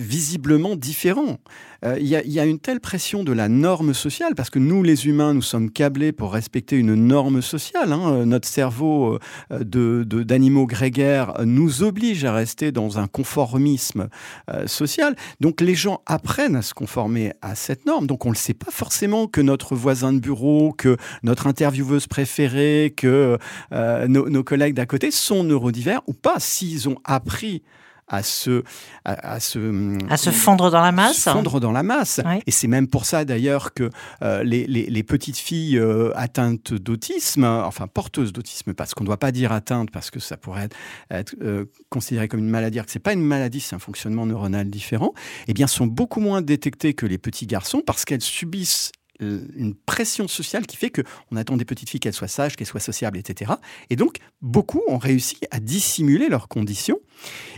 visiblement 0.00 0.76
différents. 0.76 1.38
Euh, 1.84 1.96
il 1.98 2.06
y, 2.06 2.40
a 2.40 2.44
une 2.44 2.58
telle 2.58 2.80
pression 2.80 3.24
de 3.24 3.32
la 3.32 3.48
norme 3.48 3.94
sociale, 3.94 4.34
parce 4.34 4.50
que 4.50 4.58
nous, 4.58 4.82
les 4.82 5.06
humains, 5.06 5.32
nous 5.32 5.42
sommes 5.42 5.70
câblés 5.70 6.12
pour 6.12 6.32
respecter 6.32 6.76
une 6.76 6.94
norme 6.94 7.40
sociale. 7.40 7.92
Hein. 7.92 8.12
Euh, 8.12 8.24
notre 8.24 8.48
cerveau 8.48 9.18
euh, 9.52 10.04
d'animaux 10.04 10.66
grégaires 10.66 11.34
nous 11.44 11.82
oblige 11.82 12.24
à 12.24 12.32
rester 12.32 12.72
dans 12.72 12.98
un 12.98 13.06
conformisme 13.06 14.08
social. 14.66 15.16
Donc 15.40 15.60
les 15.60 15.74
gens 15.74 16.02
apprennent 16.06 16.56
à 16.56 16.62
se 16.62 16.74
conformer 16.74 17.32
à 17.42 17.54
cette 17.54 17.86
norme. 17.86 18.06
Donc 18.06 18.26
on 18.26 18.30
ne 18.30 18.36
sait 18.36 18.54
pas 18.54 18.70
forcément 18.70 19.26
que 19.26 19.40
notre 19.40 19.74
voisin 19.74 20.12
de 20.12 20.18
bureau, 20.18 20.72
que 20.72 20.96
notre 21.22 21.46
intervieweuse 21.46 22.06
préférée, 22.06 22.92
que 22.96 23.38
nos 23.70 24.44
collègues 24.44 24.74
d'à 24.74 24.86
côté 24.86 25.10
sont 25.10 25.44
neurodivers 25.44 26.02
ou 26.06 26.12
pas. 26.12 26.36
S'ils 26.38 26.88
ont 26.88 26.98
appris 27.04 27.62
à 28.08 28.22
se, 28.22 28.62
à, 29.04 29.40
se, 29.40 29.98
à 30.08 30.16
se 30.16 30.30
fondre 30.30 30.70
dans 30.70 30.80
la 30.80 30.92
masse. 30.92 31.24
fondre 31.24 31.60
dans 31.60 31.72
la 31.72 31.82
masse. 31.82 32.20
Et 32.46 32.50
c'est 32.50 32.68
même 32.68 32.88
pour 32.88 33.04
ça 33.04 33.24
d'ailleurs 33.24 33.74
que 33.74 33.90
euh, 34.22 34.42
les, 34.44 34.66
les, 34.66 35.02
petites 35.02 35.38
filles 35.38 35.78
euh, 35.78 36.12
atteintes 36.16 36.72
d'autisme, 36.72 37.44
enfin 37.44 37.86
porteuses 37.86 38.32
d'autisme, 38.32 38.74
parce 38.74 38.94
qu'on 38.94 39.04
ne 39.04 39.06
doit 39.06 39.16
pas 39.16 39.32
dire 39.32 39.52
atteinte 39.52 39.90
parce 39.90 40.10
que 40.10 40.20
ça 40.20 40.36
pourrait 40.36 40.68
être, 41.10 41.34
euh, 41.42 41.64
considéré 41.90 42.28
comme 42.28 42.40
une 42.40 42.48
maladie, 42.48 42.80
que 42.80 42.90
c'est 42.90 42.98
pas 42.98 43.12
une 43.12 43.24
maladie, 43.24 43.60
c'est 43.60 43.74
un 43.74 43.80
fonctionnement 43.80 44.26
neuronal 44.26 44.68
différent, 44.68 45.12
eh 45.48 45.52
bien 45.52 45.66
sont 45.66 45.86
beaucoup 45.86 46.20
moins 46.20 46.42
détectées 46.42 46.94
que 46.94 47.06
les 47.06 47.18
petits 47.18 47.46
garçons 47.46 47.82
parce 47.84 48.04
qu'elles 48.04 48.22
subissent 48.22 48.92
une 49.20 49.74
pression 49.74 50.28
sociale 50.28 50.66
qui 50.66 50.76
fait 50.76 50.90
qu'on 50.90 51.36
attend 51.36 51.56
des 51.56 51.64
petites 51.64 51.90
filles 51.90 52.00
qu'elles 52.00 52.12
soient 52.12 52.28
sages, 52.28 52.56
qu'elles 52.56 52.66
soient 52.66 52.80
sociables, 52.80 53.18
etc. 53.18 53.52
Et 53.90 53.96
donc, 53.96 54.18
beaucoup 54.42 54.82
ont 54.88 54.98
réussi 54.98 55.38
à 55.50 55.60
dissimuler 55.60 56.28
leurs 56.28 56.48
conditions 56.48 56.98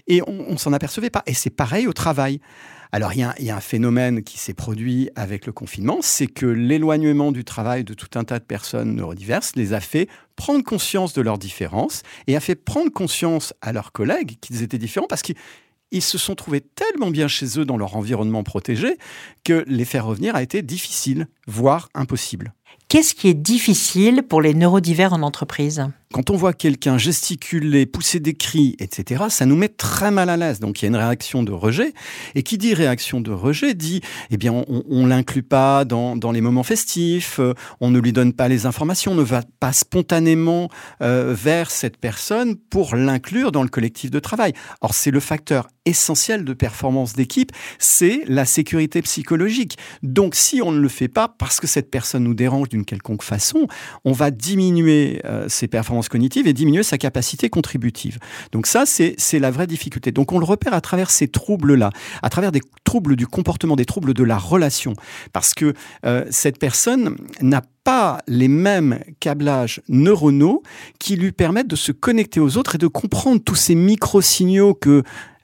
et 0.07 0.23
on, 0.27 0.53
ne 0.53 0.57
s'en 0.57 0.73
apercevait 0.73 1.11
pas. 1.11 1.23
Et 1.27 1.35
c'est 1.35 1.51
pareil 1.51 1.87
au 1.87 1.93
travail. 1.93 2.41
Alors, 2.91 3.13
il 3.13 3.19
y, 3.19 3.51
a 3.51 3.57
un 3.57 3.61
phénomène 3.61 4.23
qui 4.23 4.39
s'est 4.39 4.55
produit 4.55 5.11
avec 5.15 5.45
le 5.45 5.53
confinement, 5.53 5.99
c'est 6.01 6.27
que 6.27 6.47
l'éloignement 6.47 7.33
du 7.33 7.45
travail 7.45 7.85
de 7.85 7.93
tout 7.93 8.19
un 8.19 8.25
tas 8.25 8.39
de 8.39 8.45
personnes 8.45 8.95
neurodiverses 8.95 9.57
les 9.57 9.75
a 9.75 9.81
fait 9.81 10.09
prendre 10.37 10.65
conscience 10.65 11.13
de 11.13 11.21
leurs 11.21 11.37
différences 11.37 12.03
et 12.27 12.37
a 12.37 12.41
fait 12.41 12.55
prendre 12.55 12.91
conscience 12.91 13.53
à 13.61 13.75
leurs 13.75 13.93
collègues 13.93 14.39
qu'ils 14.41 14.63
étaient 14.63 14.79
différents 14.79 15.07
parce 15.07 15.21
qu'ils 15.21 15.37
ils 15.91 16.03
se 16.03 16.19
sont 16.19 16.35
trouvés 16.35 16.61
tellement 16.61 17.11
bien 17.11 17.29
chez 17.29 17.59
eux 17.59 17.65
dans 17.65 17.77
leur 17.77 17.97
environnement 17.97 18.43
protégé 18.43 18.99
que 19.45 19.65
les 19.67 19.85
faire 19.85 20.07
revenir 20.07 20.37
a 20.37 20.43
été 20.43 20.63
difficile, 20.63 21.29
voire 21.47 21.89
impossible. 21.95 22.55
Qu'est-ce 22.89 23.15
qui 23.15 23.29
est 23.29 23.35
difficile 23.35 24.23
pour 24.23 24.41
les 24.41 24.55
neurodivers 24.55 25.13
en 25.13 25.21
entreprise? 25.21 25.85
Quand 26.11 26.31
on 26.31 26.37
voit 26.37 26.55
quelqu'un 26.55 26.97
gesticuler, 26.97 27.85
pousser 27.85 28.19
des 28.19 28.33
cris, 28.33 28.77
etc., 28.79 29.25
ça 29.29 29.45
nous 29.45 29.57
met 29.57 29.69
très 29.69 30.11
mal 30.11 30.31
à 30.31 30.39
l'aise. 30.39 30.59
Donc 30.59 30.81
il 30.81 30.87
y 30.87 30.87
a 30.87 30.89
une 30.89 30.97
réaction 30.97 31.43
de 31.43 31.53
rejet. 31.53 31.93
Et 32.35 32.43
qui 32.43 32.57
dit 32.57 32.73
réaction 32.73 33.21
de 33.21 33.31
rejet 33.31 33.75
dit, 33.75 34.01
eh 34.31 34.39
bien, 34.39 34.55
on, 34.55 34.85
on 34.89 35.07
l'inclut 35.07 35.43
pas 35.43 35.85
dans, 35.85 36.33
les 36.33 36.41
moments 36.41 36.63
festifs, 36.63 37.41
euh, 37.41 37.53
on 37.81 37.91
ne 37.91 37.99
lui 37.99 38.15
donne 38.15 38.33
pas 38.33 38.49
les 38.49 38.65
informations, 38.65 39.13
on 39.13 39.17
ne 39.17 39.23
va 39.23 39.43
pas 39.61 39.75
spontanément 39.75 40.71
euh, 41.03 41.35
vers 41.37 41.71
cette 41.71 41.99
personne 41.99 42.57
pour 42.57 42.97
l'inclure 42.97 43.53
dans 43.53 43.63
le 43.63 43.69
collectif 43.69 44.11
de 44.11 44.19
travail. 44.19 44.55
Or, 44.81 44.95
c'est 44.95 45.11
le 45.11 45.21
facteur 45.21 45.69
essentiel 45.85 46.45
de 46.45 46.53
performance 46.55 47.15
d'équipe, 47.15 47.53
c'est 47.79 48.23
la 48.29 48.47
sécurité 48.47 49.03
psychologique. 49.03 49.77
Donc, 50.03 50.35
si 50.35 50.63
on 50.63 50.73
ne 50.73 50.81
le 50.81 50.89
fait 50.89 51.09
pas 51.09 51.29
parce 51.29 51.61
que 51.61 51.67
cette 51.67 51.91
personne 51.91 52.25
nous 52.25 52.35
dérange 52.35 52.69
quelconque 52.85 53.23
façon, 53.23 53.67
on 54.05 54.13
va 54.13 54.31
diminuer 54.31 55.21
euh, 55.25 55.49
ses 55.49 55.69
performances 55.69 56.09
cognitive 56.09 56.47
et 56.47 56.53
diminuer 56.53 56.83
sa 56.83 56.99
capacité 56.99 57.49
contributive. 57.49 58.19
Donc 58.53 58.67
ça, 58.67 58.85
c'est 58.87 59.39
la 59.39 59.51
vraie 59.51 59.67
difficulté. 59.67 60.13
Donc 60.13 60.33
on 60.33 60.39
le 60.39 60.45
repère 60.45 60.75
à 60.75 60.81
travers 60.81 61.11
ces 61.11 61.29
troubles-là, 61.29 61.91
à 62.23 62.31
travers 62.31 62.53
des 62.53 62.61
troubles 62.85 63.17
du 63.17 63.27
comportement, 63.27 63.77
des 63.77 63.85
troubles 63.85 64.15
de 64.15 64.25
la 64.25 64.39
relation, 64.39 64.95
parce 65.33 65.55
que 65.55 65.75
euh, 66.05 66.25
cette 66.31 66.59
personne 66.59 67.17
n'a 67.41 67.63
pas 67.85 68.19
les 68.27 68.49
mêmes 68.49 69.01
câblages 69.21 69.81
neuronaux 69.89 70.63
qui 70.99 71.17
lui 71.17 71.33
permettent 71.33 71.69
de 71.69 71.77
se 71.77 71.93
connecter 71.93 72.41
aux 72.41 72.57
autres 72.57 72.75
et 72.75 72.79
de 72.79 72.87
comprendre 72.87 73.41
tous 73.43 73.55
ces 73.55 73.75
micro-signaux 73.75 74.75
que 74.75 75.03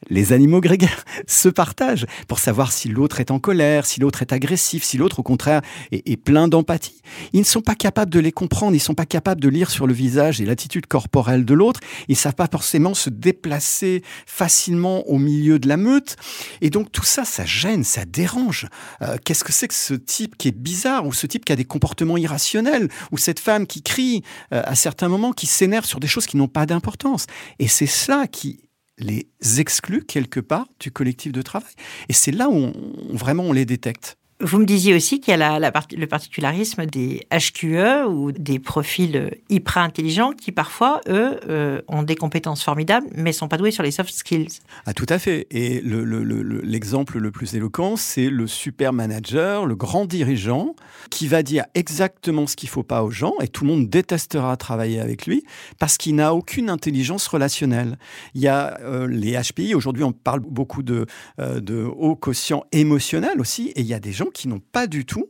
les 0.08 0.32
animaux 0.32 0.60
grégaires 0.60 1.04
se 1.26 1.48
partagent 1.48 2.06
pour 2.28 2.38
savoir 2.38 2.72
si 2.72 2.88
l'autre 2.88 3.20
est 3.20 3.30
en 3.30 3.38
colère, 3.38 3.86
si 3.86 4.00
l'autre 4.00 4.22
est 4.22 4.32
agressif, 4.32 4.84
si 4.84 4.96
l'autre 4.96 5.20
au 5.20 5.22
contraire 5.22 5.62
est, 5.92 6.16
plein 6.16 6.48
d'empathie. 6.48 7.02
Ils 7.32 7.40
ne 7.40 7.44
sont 7.44 7.60
pas 7.60 7.74
capables 7.74 8.10
de 8.10 8.20
les 8.20 8.32
comprendre, 8.32 8.72
ils 8.72 8.76
ne 8.76 8.80
sont 8.80 8.94
pas 8.94 9.06
capables 9.06 9.40
de 9.40 9.48
lire 9.48 9.70
sur 9.70 9.86
le 9.86 9.92
visage 9.92 10.40
et 10.40 10.46
l'attitude 10.46 10.86
corporelle 10.86 11.44
de 11.44 11.54
l'autre, 11.54 11.80
ils 12.08 12.12
ne 12.12 12.16
savent 12.16 12.34
pas 12.34 12.48
forcément 12.50 12.94
se 12.94 13.10
déplacer 13.10 14.02
facilement 14.26 15.06
au 15.08 15.18
milieu 15.18 15.58
de 15.58 15.68
la 15.68 15.76
meute. 15.76 16.16
Et 16.60 16.70
donc 16.70 16.92
tout 16.92 17.04
ça, 17.04 17.24
ça 17.24 17.44
gêne, 17.44 17.84
ça 17.84 18.04
dérange. 18.04 18.68
Euh, 19.02 19.16
qu'est-ce 19.24 19.44
que 19.44 19.52
c'est 19.52 19.68
que 19.68 19.74
ce 19.74 19.94
type 19.94 20.36
qui 20.36 20.48
est 20.48 20.56
bizarre 20.56 21.06
ou 21.06 21.12
ce 21.12 21.26
type 21.26 21.44
qui 21.44 21.52
a 21.52 21.56
des 21.56 21.64
comportements 21.64 22.16
irrationnels 22.16 22.88
ou 23.10 23.18
cette 23.18 23.40
femme 23.40 23.66
qui 23.66 23.82
crie 23.82 24.22
euh, 24.52 24.62
à 24.64 24.74
certains 24.74 25.08
moments, 25.08 25.32
qui 25.32 25.46
s'énerve 25.46 25.84
sur 25.84 26.00
des 26.00 26.06
choses 26.08 26.26
qui 26.26 26.36
n'ont 26.36 26.48
pas 26.48 26.66
d'importance? 26.66 27.26
Et 27.58 27.68
c'est 27.68 27.86
cela 27.86 28.26
qui 28.26 28.60
les 28.98 29.28
exclut 29.58 30.04
quelque 30.04 30.40
part 30.40 30.66
du 30.80 30.90
collectif 30.90 31.32
de 31.32 31.42
travail. 31.42 31.72
Et 32.08 32.12
c'est 32.12 32.32
là 32.32 32.48
où 32.48 32.72
vraiment 33.10 33.44
on 33.44 33.52
les 33.52 33.66
détecte. 33.66 34.16
Vous 34.40 34.58
me 34.58 34.64
disiez 34.64 34.94
aussi 34.94 35.20
qu'il 35.20 35.38
y 35.38 35.40
a 35.40 35.58
le 35.60 36.06
particularisme 36.06 36.86
des 36.86 37.24
HQE 37.30 38.08
ou 38.08 38.32
des 38.32 38.58
profils 38.58 39.30
hyper 39.48 39.78
intelligents 39.78 40.32
qui 40.32 40.50
parfois, 40.50 41.00
eux, 41.08 41.38
euh, 41.48 41.80
ont 41.86 42.02
des 42.02 42.16
compétences 42.16 42.64
formidables, 42.64 43.06
mais 43.14 43.32
sont 43.32 43.46
pas 43.46 43.58
doués 43.58 43.70
sur 43.70 43.84
les 43.84 43.92
soft 43.92 44.12
skills. 44.12 44.58
Ah, 44.86 44.92
tout 44.92 45.06
à 45.08 45.20
fait. 45.20 45.46
Et 45.52 45.80
l'exemple 45.84 47.18
le, 47.18 47.30
plus 47.30 47.54
éloquent, 47.54 47.94
c'est 47.94 48.28
le 48.28 48.48
super 48.48 48.92
manager, 48.92 49.66
le 49.66 49.76
grand 49.76 50.04
dirigeant, 50.04 50.74
qui 51.10 51.28
va 51.28 51.44
dire 51.44 51.64
exactement 51.76 52.48
ce 52.48 52.56
qu'il 52.56 52.68
faut 52.68 52.82
pas 52.82 53.04
aux 53.04 53.10
gens, 53.10 53.34
et 53.40 53.46
tout 53.46 53.64
le 53.64 53.70
monde 53.70 53.88
détestera 53.88 54.56
travailler 54.56 54.98
avec 54.98 55.26
lui 55.26 55.44
parce 55.78 55.96
qu'il 55.96 56.16
n'a 56.16 56.34
aucune 56.34 56.70
intelligence 56.70 57.28
relationnelle. 57.28 57.98
Il 58.34 58.40
y 58.40 58.48
a 58.48 58.80
euh, 58.80 59.06
les 59.06 59.40
HPI. 59.40 59.76
Aujourd'hui, 59.76 60.02
on 60.02 60.12
parle 60.12 60.40
beaucoup 60.40 60.82
de, 60.82 61.06
euh, 61.38 61.60
de 61.60 61.84
haut 61.84 62.16
quotient 62.16 62.64
émotionnel 62.72 63.40
aussi, 63.40 63.68
et 63.76 63.80
il 63.80 63.86
y 63.86 63.94
a 63.94 64.00
des 64.00 64.12
gens 64.12 64.23
qui 64.30 64.48
n'ont 64.48 64.60
pas 64.60 64.86
du 64.86 65.04
tout 65.04 65.28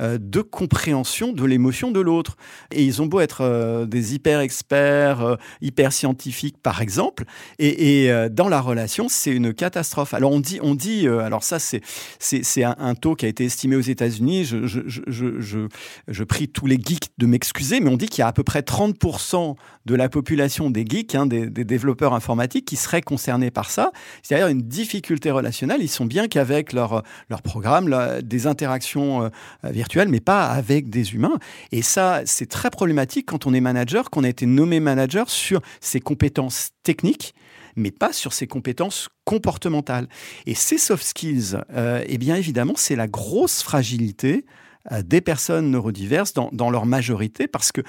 euh, 0.00 0.18
de 0.20 0.40
compréhension 0.40 1.32
de 1.32 1.44
l'émotion 1.44 1.90
de 1.90 2.00
l'autre. 2.00 2.36
Et 2.72 2.84
ils 2.84 3.02
ont 3.02 3.06
beau 3.06 3.20
être 3.20 3.42
euh, 3.42 3.86
des 3.86 4.14
hyper 4.14 4.40
experts, 4.40 5.36
hyper 5.60 5.92
scientifiques, 5.92 6.56
par 6.62 6.82
exemple, 6.82 7.24
et, 7.58 8.10
dans 8.30 8.48
la 8.48 8.60
relation, 8.60 9.08
c'est 9.08 9.30
une 9.30 9.52
catastrophe. 9.52 10.14
Alors 10.14 10.32
on 10.32 10.40
dit, 10.40 10.58
on 10.62 10.74
dit, 10.74 11.06
alors 11.06 11.42
ça 11.42 11.58
c'est 11.58 11.80
c'est 12.18 12.64
un, 12.64 12.94
taux 12.94 13.14
qui 13.14 13.26
a 13.26 13.28
été 13.28 13.44
estimé 13.44 13.76
aux 13.76 13.80
États-Unis. 13.80 14.44
Je, 14.44 14.66
je, 14.66 14.80
je, 14.86 15.68
je, 16.08 16.24
prie 16.24 16.48
tous 16.48 16.66
les 16.66 16.76
geeks 16.76 17.10
de 17.18 17.26
m'excuser, 17.26 17.80
mais 17.80 17.90
on 17.90 17.96
dit 17.96 18.08
qu'il 18.08 18.20
y 18.20 18.22
a 18.22 18.28
à 18.28 18.32
peu 18.32 18.42
près 18.42 18.60
30% 18.60 19.56
de 19.86 19.94
la 19.94 20.08
population 20.08 20.70
des 20.70 20.84
geeks, 20.86 21.14
hein, 21.14 21.26
des, 21.26 21.48
développeurs 21.48 22.14
informatiques, 22.14 22.66
qui 22.66 22.76
seraient 22.76 23.02
concernés 23.02 23.50
par 23.50 23.70
ça. 23.70 23.92
C'est-à-dire 24.22 24.48
une 24.48 24.62
difficulté 24.62 25.30
relationnelle. 25.30 25.80
Ils 25.80 25.88
sont 25.88 26.04
bien 26.04 26.28
qu'avec 26.28 26.72
leur, 26.72 27.02
leur 27.28 27.42
programme, 27.42 27.90
des 28.22 28.46
interactions 28.46 29.24
euh, 29.24 29.28
virtuelles, 29.64 29.89
mais 30.08 30.20
pas 30.20 30.46
avec 30.46 30.90
des 30.90 31.14
humains. 31.14 31.38
Et 31.72 31.82
ça, 31.82 32.22
c'est 32.24 32.48
très 32.48 32.70
problématique 32.70 33.26
quand 33.26 33.46
on 33.46 33.54
est 33.54 33.60
manager, 33.60 34.10
qu'on 34.10 34.24
a 34.24 34.28
été 34.28 34.46
nommé 34.46 34.80
manager 34.80 35.28
sur 35.30 35.60
ses 35.80 36.00
compétences 36.00 36.70
techniques 36.82 37.34
mais 37.76 37.92
pas 37.92 38.12
sur 38.12 38.32
ses 38.32 38.48
compétences 38.48 39.08
comportementales. 39.24 40.08
Et 40.44 40.56
ces 40.56 40.76
soft 40.76 41.04
skills, 41.04 41.56
euh, 41.72 42.02
eh 42.04 42.18
bien 42.18 42.34
évidemment, 42.34 42.74
c'est 42.76 42.96
la 42.96 43.06
grosse 43.06 43.62
fragilité 43.62 44.44
euh, 44.90 45.02
des 45.02 45.20
personnes 45.20 45.70
neurodiverses 45.70 46.32
dans, 46.34 46.50
dans, 46.52 46.68
leur 46.70 46.84
majorité, 46.84 47.46
parce 47.46 47.70
que 47.70 47.80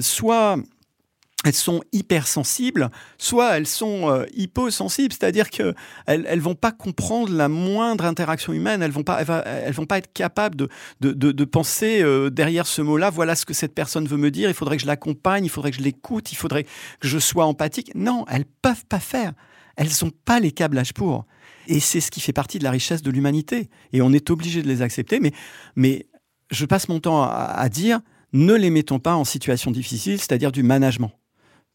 soit 0.00 0.56
elles 1.44 1.54
sont 1.54 1.82
hypersensibles, 1.92 2.90
soit 3.16 3.56
elles 3.56 3.66
sont 3.66 4.10
euh, 4.10 4.24
hyposensibles, 4.34 5.12
c'est-à-dire 5.12 5.50
qu'elles 5.50 5.74
elles 6.06 6.40
vont 6.40 6.56
pas 6.56 6.72
comprendre 6.72 7.32
la 7.32 7.48
moindre 7.48 8.04
interaction 8.04 8.52
humaine, 8.52 8.82
elles 8.82 8.90
vont 8.90 9.04
elles, 9.06 9.72
vont 9.72 9.86
pas 9.86 9.98
être 9.98 10.12
capables 10.12 10.56
de, 10.56 10.68
de, 11.00 11.12
de, 11.12 11.44
penser 11.44 12.02
euh, 12.02 12.28
derrière 12.28 12.66
ce 12.66 12.82
mot-là, 12.82 13.10
voilà 13.10 13.36
ce 13.36 13.46
que 13.46 13.54
cette 13.54 13.72
personne 13.72 14.08
veut 14.08 14.16
me 14.16 14.32
dire, 14.32 14.50
il 14.50 14.54
faudrait 14.54 14.76
que 14.76 14.82
je 14.82 14.88
l'accompagne, 14.88 15.44
il 15.44 15.48
faudrait 15.48 15.70
que 15.70 15.76
je 15.76 15.82
l'écoute, 15.82 16.32
il 16.32 16.34
faudrait 16.34 16.64
que 16.64 16.70
je 17.02 17.18
sois 17.18 17.44
empathique. 17.46 17.92
Non, 17.94 18.24
elles 18.28 18.44
peuvent 18.44 18.86
pas 18.86 19.00
faire. 19.00 19.32
Elles 19.76 19.90
n'ont 20.02 20.10
pas 20.24 20.40
les 20.40 20.50
câblages 20.50 20.92
pour. 20.92 21.24
Et 21.68 21.78
c'est 21.78 22.00
ce 22.00 22.10
qui 22.10 22.20
fait 22.20 22.32
partie 22.32 22.58
de 22.58 22.64
la 22.64 22.72
richesse 22.72 23.02
de 23.02 23.12
l'humanité. 23.12 23.70
Et 23.92 24.02
on 24.02 24.12
est 24.12 24.30
obligé 24.30 24.60
de 24.60 24.66
les 24.66 24.82
accepter. 24.82 25.20
Mais, 25.20 25.32
mais 25.76 26.06
je 26.50 26.66
passe 26.66 26.88
mon 26.88 26.98
temps 26.98 27.22
à 27.22 27.68
dire, 27.68 28.00
ne 28.32 28.54
les 28.54 28.70
mettons 28.70 28.98
pas 28.98 29.14
en 29.14 29.24
situation 29.24 29.70
difficile, 29.70 30.18
c'est-à-dire 30.18 30.50
du 30.50 30.64
management 30.64 31.12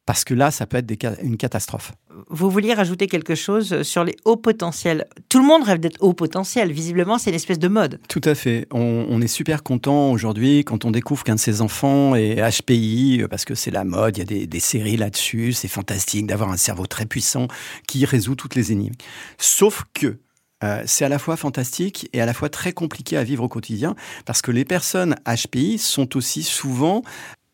parce 0.06 0.26
que 0.26 0.34
là, 0.34 0.52
ça 0.52 0.66
peut 0.66 0.78
être 0.78 0.92
une 1.22 1.38
catastrophe. 1.38 1.94
Vous 2.30 2.50
vouliez 2.50 2.74
rajouter 2.74 3.08
quelque 3.08 3.36
chose 3.36 3.84
sur 3.84 4.04
les 4.04 4.16
hauts 4.26 4.38
potentiels. 4.38 5.08
Tout 5.30 5.40
le 5.40 5.46
monde 5.46 5.64
rêve 5.64 5.80
d'être 5.80 6.02
haut 6.02 6.14
potentiel. 6.14 6.72
Visiblement, 6.72 7.18
c'est 7.18 7.30
une 7.30 7.36
espèce 7.36 7.60
de 7.60 7.68
mode. 7.68 8.00
Tout 8.10 8.22
à 8.26 8.36
fait. 8.36 8.68
On, 8.72 9.22
est 9.22 9.28
super 9.28 9.64
content 9.64 10.12
aujourd'hui 10.12 10.66
quand 10.66 10.84
on 10.86 10.92
découvre 10.92 11.24
qu'un 11.24 11.36
de 11.36 11.40
ses 11.40 11.62
enfants 11.62 12.16
est 12.16 12.36
HPI, 12.36 13.24
parce 13.30 13.46
que 13.46 13.56
c'est 13.56 13.72
la 13.72 13.86
mode, 13.86 14.18
il 14.18 14.20
y 14.20 14.44
a 14.44 14.46
des, 14.46 14.60
séries 14.60 14.98
là-dessus, 14.98 15.54
c'est 15.54 15.68
fantastique 15.68 16.28
d'avoir 16.28 16.50
un 16.50 16.58
cerveau 16.58 16.86
très 16.86 17.06
puissant 17.06 17.48
qui 17.88 18.06
résout 18.06 18.36
toutes 18.36 18.56
les 18.56 18.72
énigmes. 18.72 18.96
Sauf 19.38 19.84
que 19.94 20.20
euh, 20.64 20.84
c'est 20.86 21.04
à 21.06 21.10
la 21.10 21.20
fois 21.20 21.36
fantastique 21.36 22.10
et 22.14 22.22
à 22.22 22.26
la 22.26 22.34
fois 22.34 22.50
très 22.50 22.72
compliqué 22.72 23.18
à 23.18 23.24
vivre 23.24 23.44
au 23.44 23.50
quotidien 23.50 23.96
parce 24.26 24.42
que 24.42 24.52
les 24.52 24.64
personnes 24.64 25.16
HPI 25.26 25.78
sont 25.78 26.16
aussi 26.16 26.44
souvent 26.44 27.04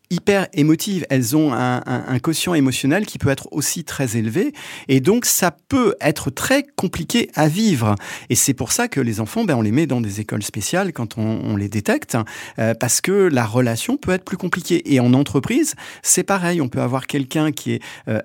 hyper 0.10 0.48
émotives. 0.54 1.06
Elles 1.10 1.36
ont 1.36 1.54
un, 1.54 1.84
un, 1.86 2.20
quotient 2.20 2.54
émotionnel 2.54 3.06
qui 3.06 3.18
peut 3.18 3.30
être 3.30 3.48
aussi 3.52 3.84
très 3.84 4.18
élevé. 4.18 4.54
Et 4.88 5.02
donc, 5.02 5.26
ça 5.26 5.52
peut 5.52 5.96
être 6.02 6.30
très 6.32 6.64
compliqué 6.76 7.30
à 7.36 7.48
vivre. 7.48 7.96
Et 8.30 8.36
c'est 8.36 8.54
pour 8.54 8.72
ça 8.72 8.88
que 8.88 9.00
les 9.00 9.20
enfants, 9.20 9.44
ben, 9.44 9.56
on 9.56 9.62
les 9.62 9.72
met 9.72 9.86
dans 9.86 10.02
des 10.02 10.20
écoles 10.20 10.44
spéciales 10.44 10.94
quand 10.94 11.18
on, 11.18 11.42
on 11.44 11.56
les 11.56 11.70
détecte, 11.70 12.18
euh, 12.58 12.74
parce 12.74 13.02
que 13.02 13.12
la 13.12 13.46
relation 13.46 13.98
peut 13.98 14.12
être 14.12 14.26
plus 14.26 14.38
compliquée. 14.38 14.94
Et 14.94 15.00
en 15.00 15.14
entreprise, 15.14 15.76
c'est 16.02 16.24
pareil. 16.24 16.62
On 16.62 16.70
peut 16.70 16.82
avoir 16.82 17.06
quelqu'un 17.08 17.52
qui 17.52 17.74
est 17.74 17.82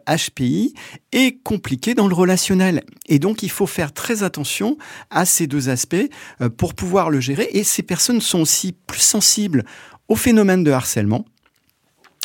HPI 0.07 0.75
euh, 0.75 0.99
et 1.13 1.39
compliqué 1.43 1.95
dans 1.95 2.09
le 2.09 2.15
relationnel. 2.15 2.83
Et 3.07 3.19
donc, 3.19 3.43
il 3.43 3.51
faut 3.51 3.67
faire 3.67 3.93
très 3.93 4.23
attention 4.23 4.79
à 5.11 5.27
ces 5.27 5.47
deux 5.47 5.69
aspects 5.69 5.97
euh, 6.41 6.49
pour 6.49 6.75
pouvoir 6.75 7.11
le 7.11 7.21
gérer. 7.21 7.49
Et 7.53 7.63
ces 7.63 7.83
personnes 7.83 8.21
sont 8.21 8.41
aussi 8.41 8.73
plus 8.73 9.01
sensibles 9.01 9.65
au 10.09 10.17
phénomène 10.17 10.65
de 10.65 10.71
harcèlement 10.71 11.25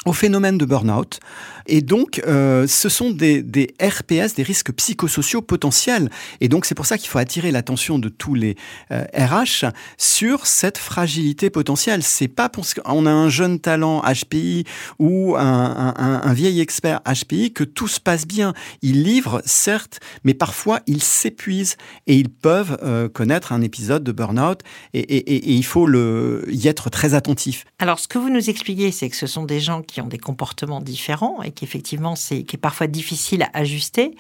au 0.05 0.13
phénomène 0.13 0.57
de 0.57 0.65
burn-out. 0.65 1.19
Et 1.67 1.81
donc, 1.81 2.21
euh, 2.25 2.65
ce 2.67 2.89
sont 2.89 3.11
des, 3.11 3.43
RPS, 3.81 4.33
des 4.33 4.43
risques 4.43 4.71
psychosociaux 4.71 5.41
potentiels. 5.41 6.09
Et 6.41 6.47
donc, 6.47 6.65
c'est 6.65 6.73
pour 6.73 6.85
ça 6.85 6.97
qu'il 6.97 7.09
faut 7.09 7.19
attirer 7.19 7.51
l'attention 7.51 7.99
de 7.99 8.09
tous 8.09 8.33
les 8.33 8.55
RH 8.89 9.65
euh, 9.65 9.71
sur 9.97 10.47
cette 10.47 10.77
fragilité 10.77 11.49
potentielle. 11.49 12.01
C'est 12.01 12.27
pas 12.27 12.49
parce 12.49 12.73
qu'on 12.73 13.05
a 13.05 13.11
un 13.11 13.29
jeune 13.29 13.59
talent 13.59 14.01
HPI 14.01 14.63
ou 14.97 15.35
un, 15.37 16.33
vieil 16.33 16.59
expert 16.61 17.01
HPI 17.05 17.51
que 17.51 17.63
tout 17.63 17.87
se 17.87 17.99
passe 17.99 18.25
bien. 18.25 18.53
Ils 18.81 19.03
livrent, 19.03 19.41
certes, 19.45 19.99
mais 20.23 20.33
parfois 20.33 20.79
ils 20.87 21.03
s'épuisent 21.03 21.75
et 22.07 22.15
ils 22.15 22.29
peuvent 22.29 22.77
euh, 22.83 23.09
connaître 23.09 23.51
un 23.51 23.61
épisode 23.61 24.03
de 24.03 24.11
burn-out 24.11 24.61
et, 24.93 25.53
il 25.55 25.65
faut 25.65 25.85
le, 25.85 26.45
y 26.49 26.67
être 26.67 26.89
très 26.89 27.13
attentif. 27.13 27.65
Alors, 27.79 27.99
ce 27.99 28.07
que 28.07 28.17
vous 28.17 28.29
nous 28.29 28.49
expliquez, 28.49 28.91
c'est 28.91 29.09
que 29.09 29.15
ce 29.15 29.27
sont 29.27 29.43
des 29.43 29.59
gens 29.59 29.81
qui 29.89 30.01
ont 30.01 30.07
des 30.07 30.17
comportements 30.17 30.81
différents 30.81 31.41
et 31.41 31.51
qu'effectivement, 31.51 32.15
c'est 32.15 32.43
qui 32.43 32.55
est 32.55 32.59
parfois 32.59 32.87
difficile 32.87 33.43
à 33.43 33.49
ajuster. 33.53 34.15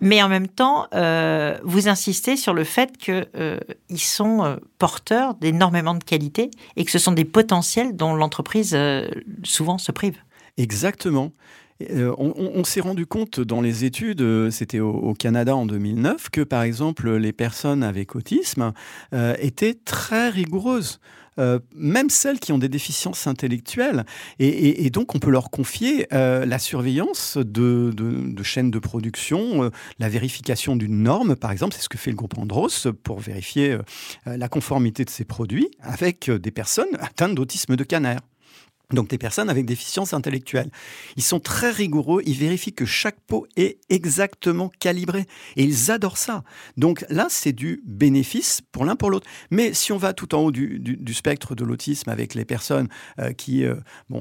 Mais 0.00 0.22
en 0.22 0.28
même 0.28 0.48
temps, 0.48 0.86
euh, 0.94 1.58
vous 1.64 1.88
insistez 1.88 2.36
sur 2.36 2.54
le 2.54 2.64
fait 2.64 2.96
qu'ils 2.96 3.26
euh, 3.36 3.58
sont 3.96 4.44
euh, 4.44 4.56
porteurs 4.78 5.34
d'énormément 5.34 5.94
de 5.94 6.02
qualités 6.02 6.50
et 6.76 6.84
que 6.84 6.90
ce 6.90 6.98
sont 6.98 7.12
des 7.12 7.24
potentiels 7.24 7.94
dont 7.96 8.14
l'entreprise 8.14 8.76
souvent 9.42 9.78
se 9.78 9.92
prive. 9.92 10.16
Exactement. 10.56 11.32
on, 11.90 12.64
s'est 12.64 12.80
rendu 12.80 13.06
compte 13.06 13.40
dans 13.40 13.60
les 13.60 13.84
études, 13.84 14.50
c'était 14.50 14.80
au, 14.80 15.14
Canada 15.14 15.54
en 15.54 15.66
2009, 15.66 16.30
que 16.30 16.40
par 16.42 16.62
exemple 16.62 17.10
les 17.16 17.32
personnes 17.32 17.82
avec 17.82 18.16
autisme 18.16 18.72
étaient 19.12 19.74
très 19.74 20.28
rigoureuses. 20.28 21.00
Euh, 21.40 21.58
même 21.74 22.10
celles 22.10 22.38
qui 22.38 22.52
ont 22.52 22.58
des 22.58 22.68
déficiences 22.68 23.26
intellectuelles. 23.26 24.04
Et, 24.38 24.90
donc, 24.90 25.14
on 25.14 25.18
peut 25.18 25.30
leur 25.30 25.50
confier 25.50 26.06
euh, 26.12 26.44
la 26.44 26.58
surveillance 26.58 27.38
de, 27.38 27.92
chaînes 28.42 28.70
de 28.70 28.78
production, 28.78 29.64
euh, 29.64 29.70
la 29.98 30.08
vérification 30.08 30.76
d'une 30.76 31.02
norme, 31.02 31.36
par 31.36 31.50
exemple, 31.50 31.74
c'est 31.74 31.82
ce 31.82 31.88
que 31.88 31.98
fait 31.98 32.10
le 32.10 32.16
groupe 32.16 32.36
Andros 32.38 32.88
pour 33.02 33.20
vérifier 33.20 33.78
la 34.26 34.48
conformité 34.48 35.04
de 35.04 35.10
ses 35.10 35.24
produits 35.24 35.68
avec 35.80 36.30
des 36.30 36.50
personnes 36.50 36.88
atteintes 36.98 37.34
d'autisme 37.34 37.76
de 37.76 37.84
canard 37.84 38.20
donc 38.94 39.08
des 39.08 39.18
personnes 39.18 39.50
avec 39.50 39.66
déficience 39.66 40.14
intellectuelle. 40.14 40.70
Ils 41.16 41.22
sont 41.22 41.40
très 41.40 41.70
rigoureux, 41.70 42.22
ils 42.26 42.36
vérifient 42.36 42.72
que 42.72 42.84
chaque 42.84 43.20
pot 43.20 43.46
est 43.56 43.78
exactement 43.88 44.70
calibré 44.78 45.26
et 45.56 45.64
ils 45.64 45.90
adorent 45.90 46.18
ça. 46.18 46.42
Donc 46.76 47.04
là, 47.08 47.26
c'est 47.30 47.52
du 47.52 47.82
bénéfice 47.84 48.60
pour 48.72 48.84
l'un 48.84 48.96
pour 48.96 49.10
l'autre. 49.10 49.26
Mais 49.50 49.74
si 49.74 49.92
on 49.92 49.96
va 49.96 50.12
tout 50.12 50.34
en 50.34 50.40
haut 50.40 50.52
du, 50.52 50.80
spectre 51.12 51.54
de 51.54 51.64
l'autisme 51.64 52.10
avec 52.10 52.34
les 52.34 52.44
personnes 52.44 52.88
euh, 53.18 53.32
qui 53.32 53.64
euh, 53.64 53.74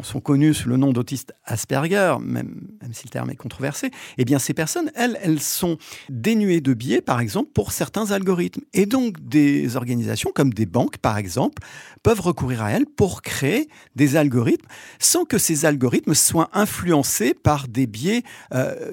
sont 0.04 0.20
connues 0.20 0.54
sous 0.54 0.70
le 0.70 0.78
nom 0.78 0.92
d'autistes 0.92 1.34
Asperger, 1.46 2.16
même, 2.22 2.68
même, 2.82 2.94
si 2.94 3.06
le 3.06 3.10
terme 3.10 3.30
est 3.30 3.36
controversé, 3.36 3.92
eh 4.18 4.26
bien 4.26 4.40
ces 4.40 4.54
personnes, 4.54 4.92
elles, 4.96 5.18
elles 5.22 5.40
sont 5.40 5.78
dénuées 6.10 6.62
de 6.62 6.74
biais, 6.74 7.02
par 7.02 7.20
exemple, 7.20 7.52
pour 7.54 7.72
certains 7.72 8.12
algorithmes. 8.12 8.62
Et 8.74 8.86
donc 8.86 9.20
des 9.28 9.76
organisations 9.76 10.32
comme 10.34 10.54
des 10.54 10.66
banques, 10.66 10.98
par 10.98 11.18
exemple, 11.18 11.62
peuvent 12.04 12.22
recourir 12.22 12.64
à 12.64 12.72
elles 12.72 12.86
pour 12.86 13.22
créer 13.22 13.70
des 13.96 14.16
algorithmes 14.16 14.59
sans 15.00 15.26
que 15.26 15.38
ces 15.38 15.66
algorithmes 15.66 16.14
soient 16.14 16.50
influencés 16.54 17.34
par 17.34 17.68
des 17.68 17.88
biais 17.88 18.24
euh, 18.54 18.92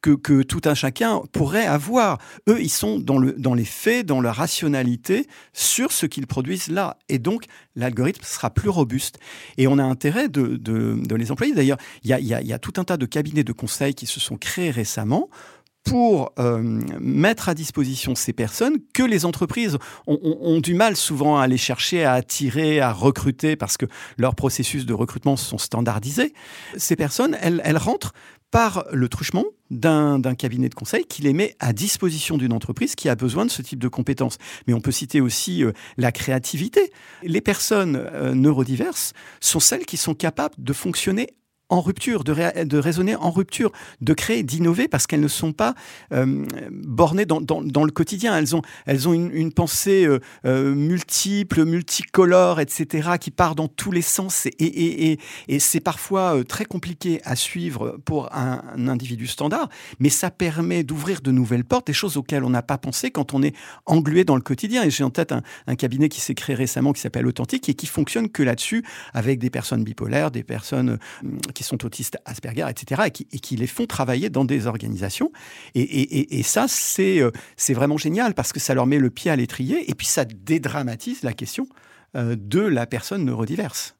que, 0.00 0.42
tout 0.42 0.60
un 0.64 0.74
chacun 0.74 1.22
pourrait 1.32 1.66
avoir. 1.66 2.18
Eux, 2.48 2.60
ils 2.60 2.70
sont 2.70 2.98
dans, 2.98 3.18
le, 3.18 3.32
dans 3.32 3.54
les 3.54 3.64
faits, 3.64 4.06
dans 4.06 4.20
leur 4.20 4.36
rationalité 4.36 5.26
sur 5.52 5.92
ce 5.92 6.06
qu'ils 6.06 6.26
produisent 6.26 6.68
là. 6.68 6.98
Et 7.08 7.18
donc, 7.18 7.44
l'algorithme 7.76 8.24
sera 8.24 8.50
plus 8.50 8.68
robuste. 8.68 9.18
Et 9.58 9.66
on 9.66 9.78
a 9.78 9.84
intérêt 9.84 10.28
de, 10.28 10.60
les 11.14 11.30
employer. 11.30 11.54
D'ailleurs, 11.54 11.78
il 12.02 12.16
y 12.16 12.24
y 12.24 12.52
a 12.52 12.58
tout 12.58 12.74
un 12.76 12.84
tas 12.84 12.96
de 12.96 13.06
cabinets 13.06 13.44
de 13.44 13.52
conseil 13.52 13.94
qui 13.94 14.06
se 14.06 14.20
sont 14.20 14.36
créés 14.36 14.70
récemment 14.70 15.28
pour 15.84 16.32
euh, 16.38 16.80
mettre 16.98 17.48
à 17.48 17.54
disposition 17.54 18.14
ces 18.14 18.32
personnes 18.32 18.78
que 18.94 19.02
les 19.02 19.24
entreprises 19.24 19.78
ont, 20.06 20.60
du 20.60 20.74
mal 20.74 20.96
souvent 20.96 21.38
à 21.38 21.44
aller 21.44 21.58
chercher, 21.58 22.04
à 22.04 22.14
attirer, 22.14 22.80
à 22.80 22.92
recruter 22.92 23.54
parce 23.54 23.76
que 23.76 23.86
leurs 24.16 24.34
processus 24.34 24.86
de 24.86 24.94
recrutement 24.94 25.36
sont 25.36 25.58
standardisés. 25.58 26.32
Ces 26.76 26.96
personnes, 26.96 27.36
elles, 27.40 27.60
elles 27.64 27.76
rentrent 27.76 28.12
par 28.50 28.84
le 28.92 29.08
truchement 29.08 29.44
d'un 29.70 30.20
cabinet 30.36 30.68
de 30.68 30.76
conseil 30.76 31.04
qui 31.06 31.22
les 31.22 31.32
met 31.32 31.56
à 31.58 31.72
disposition 31.72 32.38
d'une 32.38 32.52
entreprise 32.52 32.94
qui 32.94 33.08
a 33.08 33.16
besoin 33.16 33.44
de 33.44 33.50
ce 33.50 33.62
type 33.62 33.80
de 33.80 33.88
compétences. 33.88 34.38
Mais 34.68 34.74
on 34.74 34.80
peut 34.80 34.92
citer 34.92 35.20
aussi 35.20 35.64
euh, 35.64 35.72
la 35.96 36.12
créativité. 36.12 36.92
Les 37.24 37.40
personnes 37.40 37.96
euh, 37.96 38.32
neurodiverses 38.32 39.12
sont 39.40 39.58
celles 39.58 39.84
qui 39.84 39.96
sont 39.96 40.14
capables 40.14 40.54
de 40.56 40.72
fonctionner 40.72 41.30
en 41.70 41.80
rupture, 41.80 42.24
de, 42.24 42.76
raisonner 42.78 43.16
en 43.16 43.30
rupture, 43.30 43.72
de 44.00 44.12
créer, 44.12 44.42
d'innover, 44.42 44.86
parce 44.86 45.06
qu'elles 45.06 45.20
ne 45.20 45.28
sont 45.28 45.52
pas 45.52 45.74
euh, 46.12 46.44
bornées 46.70 47.24
dans, 47.24 47.40
le 47.40 47.90
quotidien. 47.90 48.36
Elles 48.36 48.54
ont, 48.54 48.62
elles 48.86 49.08
ont 49.08 49.14
une, 49.14 49.52
pensée 49.52 50.04
euh, 50.04 50.20
euh, 50.44 50.74
multiple, 50.74 51.64
multicolore, 51.64 52.60
etc., 52.60 53.12
qui 53.18 53.30
part 53.30 53.54
dans 53.54 53.68
tous 53.68 53.92
les 53.92 54.02
sens. 54.02 54.46
Et, 54.46 54.50
et, 54.58 55.12
et, 55.12 55.18
et 55.48 55.58
c'est 55.58 55.80
parfois 55.80 56.42
très 56.46 56.66
compliqué 56.66 57.20
à 57.24 57.34
suivre 57.34 57.98
pour 58.04 58.34
un, 58.34 58.62
individu 58.88 59.26
standard, 59.26 59.68
mais 59.98 60.10
ça 60.10 60.30
permet 60.30 60.84
d'ouvrir 60.84 61.22
de 61.22 61.30
nouvelles 61.30 61.64
portes, 61.64 61.86
des 61.86 61.92
choses 61.92 62.16
auxquelles 62.16 62.44
on 62.44 62.50
n'a 62.50 62.62
pas 62.62 62.78
pensé 62.78 63.10
quand 63.10 63.32
on 63.32 63.42
est 63.42 63.54
englué 63.86 64.24
dans 64.24 64.36
le 64.36 64.42
quotidien. 64.42 64.82
Et 64.82 64.90
j'ai 64.90 65.04
en 65.04 65.10
tête 65.10 65.32
un, 65.32 65.42
un 65.66 65.76
cabinet 65.76 66.08
qui 66.08 66.20
s'est 66.20 66.34
créé 66.34 66.54
récemment 66.54 66.92
qui 66.92 67.00
s'appelle 67.00 67.26
Authentique 67.26 67.68
et 67.68 67.74
qui 67.74 67.86
fonctionne 67.86 68.28
que 68.28 68.42
là-dessus, 68.42 68.84
avec 69.14 69.38
des 69.38 69.50
personnes 69.50 69.82
bipolaires, 69.82 70.30
des 70.30 70.44
personnes 70.44 70.98
qui 71.54 71.64
sont 71.64 71.84
autistes 71.84 72.18
Asperger, 72.24 72.66
etc., 72.68 73.02
et 73.06 73.10
qui, 73.10 73.56
les 73.56 73.66
font 73.66 73.86
travailler 73.86 74.30
dans 74.30 74.44
des 74.44 74.66
organisations. 74.66 75.32
Et, 75.74 76.42
ça, 76.42 76.66
euh, 76.98 77.30
c'est 77.56 77.74
vraiment 77.74 77.96
génial 77.96 78.34
parce 78.34 78.52
que 78.52 78.60
ça 78.60 78.74
leur 78.74 78.86
met 78.86 78.98
le 78.98 79.10
pied 79.10 79.30
à 79.30 79.36
l'étrier 79.36 79.90
et 79.90 79.94
puis 79.94 80.06
ça 80.06 80.24
dédramatise 80.24 81.22
la 81.22 81.32
question 81.32 81.66
euh, 82.16 82.36
de 82.38 82.60
la 82.60 82.86
personne 82.86 83.24
neurodiverse. 83.24 83.96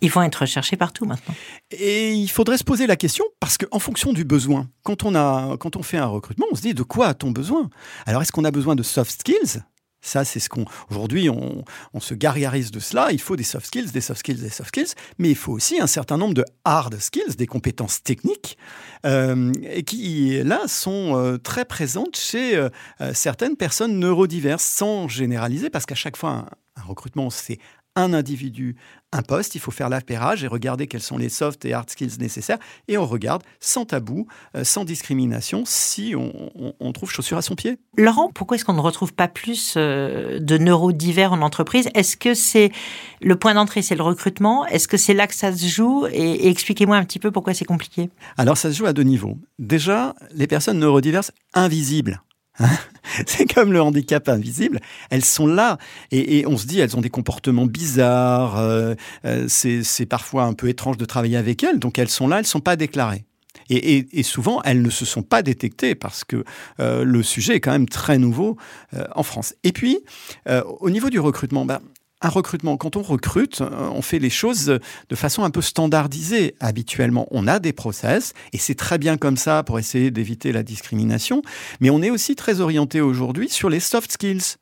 Ils 0.00 0.10
vont 0.10 0.22
être 0.22 0.36
recherchés 0.36 0.76
partout 0.76 1.06
maintenant. 1.06 1.34
Et 1.70 2.12
il 2.12 2.28
faudrait 2.28 2.58
se 2.58 2.64
poser 2.64 2.86
la 2.86 2.96
question 2.96 3.24
parce 3.40 3.56
qu'en 3.56 3.78
fonction 3.78 4.12
du 4.12 4.24
besoin, 4.24 4.68
quand 4.82 5.04
on, 5.04 5.14
a, 5.14 5.56
quand 5.58 5.76
on 5.76 5.82
fait 5.82 5.98
un 5.98 6.06
recrutement, 6.06 6.46
on 6.50 6.56
se 6.56 6.62
dit 6.62 6.74
de 6.74 6.82
quoi 6.82 7.08
a-t-on 7.08 7.30
besoin? 7.30 7.70
Alors 8.04 8.20
est-ce 8.20 8.32
qu'on 8.32 8.44
a 8.44 8.50
besoin 8.50 8.74
de 8.74 8.82
soft 8.82 9.20
skills? 9.20 9.62
Ça, 10.04 10.24
c'est 10.24 10.38
ce 10.38 10.48
qu'on. 10.48 10.66
Aujourd'hui, 10.90 11.30
on, 11.30 11.64
se 11.98 12.14
gargarise 12.14 12.70
de 12.70 12.80
cela. 12.80 13.10
Il 13.12 13.20
faut 13.20 13.36
des 13.36 13.44
soft 13.44 13.66
skills, 13.66 13.90
des 13.90 14.02
soft 14.02 14.20
skills, 14.20 14.36
des 14.36 14.50
soft 14.50 14.68
skills, 14.68 14.94
mais 15.18 15.30
il 15.30 15.36
faut 15.36 15.52
aussi 15.52 15.80
un 15.80 15.86
certain 15.86 16.18
nombre 16.18 16.34
de 16.34 16.44
hard 16.64 16.98
skills, 17.00 17.36
des 17.36 17.46
compétences 17.46 18.02
techniques, 18.02 18.58
euh, 19.06 19.52
qui, 19.86 20.42
là, 20.42 20.68
sont 20.68 21.16
euh, 21.16 21.38
très 21.38 21.64
présentes 21.64 22.16
chez 22.16 22.56
euh, 22.56 22.68
certaines 23.14 23.56
personnes 23.56 23.98
neurodiverses, 23.98 24.64
sans 24.64 25.08
généraliser, 25.08 25.70
parce 25.70 25.86
qu'à 25.86 25.94
chaque 25.94 26.18
fois, 26.18 26.46
un 26.76 26.82
recrutement, 26.82 27.30
c'est 27.30 27.58
un 27.96 28.12
individu, 28.12 28.76
un 29.12 29.22
poste, 29.22 29.54
il 29.54 29.60
faut 29.60 29.70
faire 29.70 29.88
l'appairage 29.88 30.42
et 30.42 30.48
regarder 30.48 30.86
quels 30.86 31.02
sont 31.02 31.16
les 31.16 31.28
soft 31.28 31.64
et 31.64 31.72
hard 31.72 31.88
skills 31.88 32.18
nécessaires. 32.18 32.58
Et 32.88 32.98
on 32.98 33.06
regarde 33.06 33.42
sans 33.60 33.84
tabou, 33.84 34.26
euh, 34.56 34.64
sans 34.64 34.84
discrimination, 34.84 35.62
si 35.64 36.14
on, 36.16 36.92
trouve 36.92 37.10
chaussure 37.10 37.38
à 37.38 37.42
son 37.42 37.54
pied. 37.54 37.78
Laurent, 37.96 38.30
pourquoi 38.32 38.56
est-ce 38.56 38.64
qu'on 38.64 38.72
ne 38.72 38.80
retrouve 38.80 39.14
pas 39.14 39.28
plus 39.28 39.74
euh, 39.76 40.38
de 40.38 40.58
neurodivers 40.58 41.32
en 41.32 41.42
entreprise? 41.42 41.88
Est-ce 41.94 42.16
que 42.16 42.34
c'est 42.34 42.70
le 43.20 43.36
point 43.36 43.54
d'entrée, 43.54 43.82
c'est 43.82 43.96
le 43.96 44.02
recrutement? 44.02 44.66
Est-ce 44.66 44.88
que 44.88 44.96
c'est 44.96 45.14
là 45.14 45.26
que 45.26 45.34
ça 45.34 45.52
se 45.52 45.66
joue? 45.66 46.06
Et, 46.12 46.48
expliquez-moi 46.48 46.96
un 46.96 47.04
petit 47.04 47.18
peu 47.18 47.30
pourquoi 47.30 47.54
c'est 47.54 47.64
compliqué. 47.64 48.10
Alors 48.36 48.56
ça 48.56 48.72
se 48.72 48.76
joue 48.76 48.86
à 48.86 48.92
deux 48.92 49.02
niveaux. 49.02 49.38
Déjà, 49.58 50.14
les 50.32 50.46
personnes 50.46 50.78
neurodiverses 50.78 51.32
invisibles 51.52 52.22
c'est 53.26 53.52
comme 53.52 53.72
le 53.72 53.80
handicap 53.82 54.28
invisible. 54.28 54.80
Elles 55.10 55.24
sont 55.24 55.46
là 55.46 55.78
et, 56.10 56.44
on 56.46 56.56
se 56.56 56.66
dit 56.66 56.80
elles 56.80 56.96
ont 56.96 57.00
des 57.00 57.10
comportements 57.10 57.66
bizarres. 57.66 58.58
Euh, 58.58 58.94
euh, 59.24 59.46
c'est 59.48 60.06
parfois 60.06 60.44
un 60.44 60.54
peu 60.54 60.68
étrange 60.68 60.96
de 60.96 61.04
travailler 61.04 61.36
avec 61.36 61.62
elles. 61.62 61.78
Donc 61.78 61.98
elles 61.98 62.08
sont 62.08 62.28
là, 62.28 62.36
elles 62.36 62.42
ne 62.42 62.48
sont 62.48 62.60
pas 62.60 62.76
déclarées. 62.76 63.24
Et, 63.70 64.22
souvent, 64.22 64.60
elles 64.62 64.82
ne 64.82 64.90
se 64.90 65.06
sont 65.06 65.22
pas 65.22 65.40
détectées 65.40 65.94
parce 65.94 66.22
que 66.22 66.44
euh, 66.80 67.02
le 67.02 67.22
sujet 67.22 67.56
est 67.56 67.60
quand 67.60 67.72
même 67.72 67.88
très 67.88 68.18
nouveau 68.18 68.58
en 69.14 69.22
France. 69.22 69.54
Et 69.64 69.72
puis, 69.72 70.00
au 70.80 70.90
niveau 70.90 71.08
du 71.08 71.18
recrutement, 71.18 71.64
ben, 71.64 71.80
un 72.24 72.28
recrutement, 72.30 72.76
quand 72.76 72.96
on 72.96 73.02
recrute, 73.02 73.60
euh, 73.60 73.88
on 73.92 74.02
fait 74.02 74.18
les 74.18 74.30
choses 74.30 74.78
de 75.08 75.14
façon 75.14 75.44
un 75.44 75.50
peu 75.50 75.60
standardisée. 75.60 76.54
Habituellement, 76.58 77.26
on 77.30 77.46
a 77.46 77.58
des 77.58 77.72
process, 77.72 78.32
et 78.52 78.58
c'est 78.58 78.74
très 78.74 78.98
bien 78.98 79.16
comme 79.16 79.36
ça 79.36 79.62
pour 79.62 79.78
essayer 79.78 80.10
d'éviter 80.10 80.50
la 80.50 80.62
discrimination, 80.62 81.42
mais 81.80 81.90
on 81.90 82.02
est 82.02 82.10
aussi 82.10 82.34
très 82.34 82.60
orienté 82.60 83.00
aujourd'hui 83.00 83.48
sur 83.48 83.68
les 83.68 83.80
soft 83.80 84.10
skills. 84.10 84.56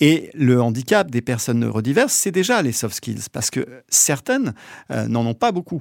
Et 0.00 0.30
le 0.34 0.60
handicap 0.60 1.10
des 1.10 1.20
personnes 1.20 1.60
neurodiverses, 1.60 2.14
c'est 2.14 2.32
déjà 2.32 2.60
les 2.62 2.72
soft 2.72 2.96
skills, 2.96 3.28
parce 3.32 3.50
que 3.50 3.66
certaines 3.88 4.54
euh, 4.90 5.06
n'en 5.06 5.24
ont 5.24 5.34
pas 5.34 5.52
beaucoup. 5.52 5.80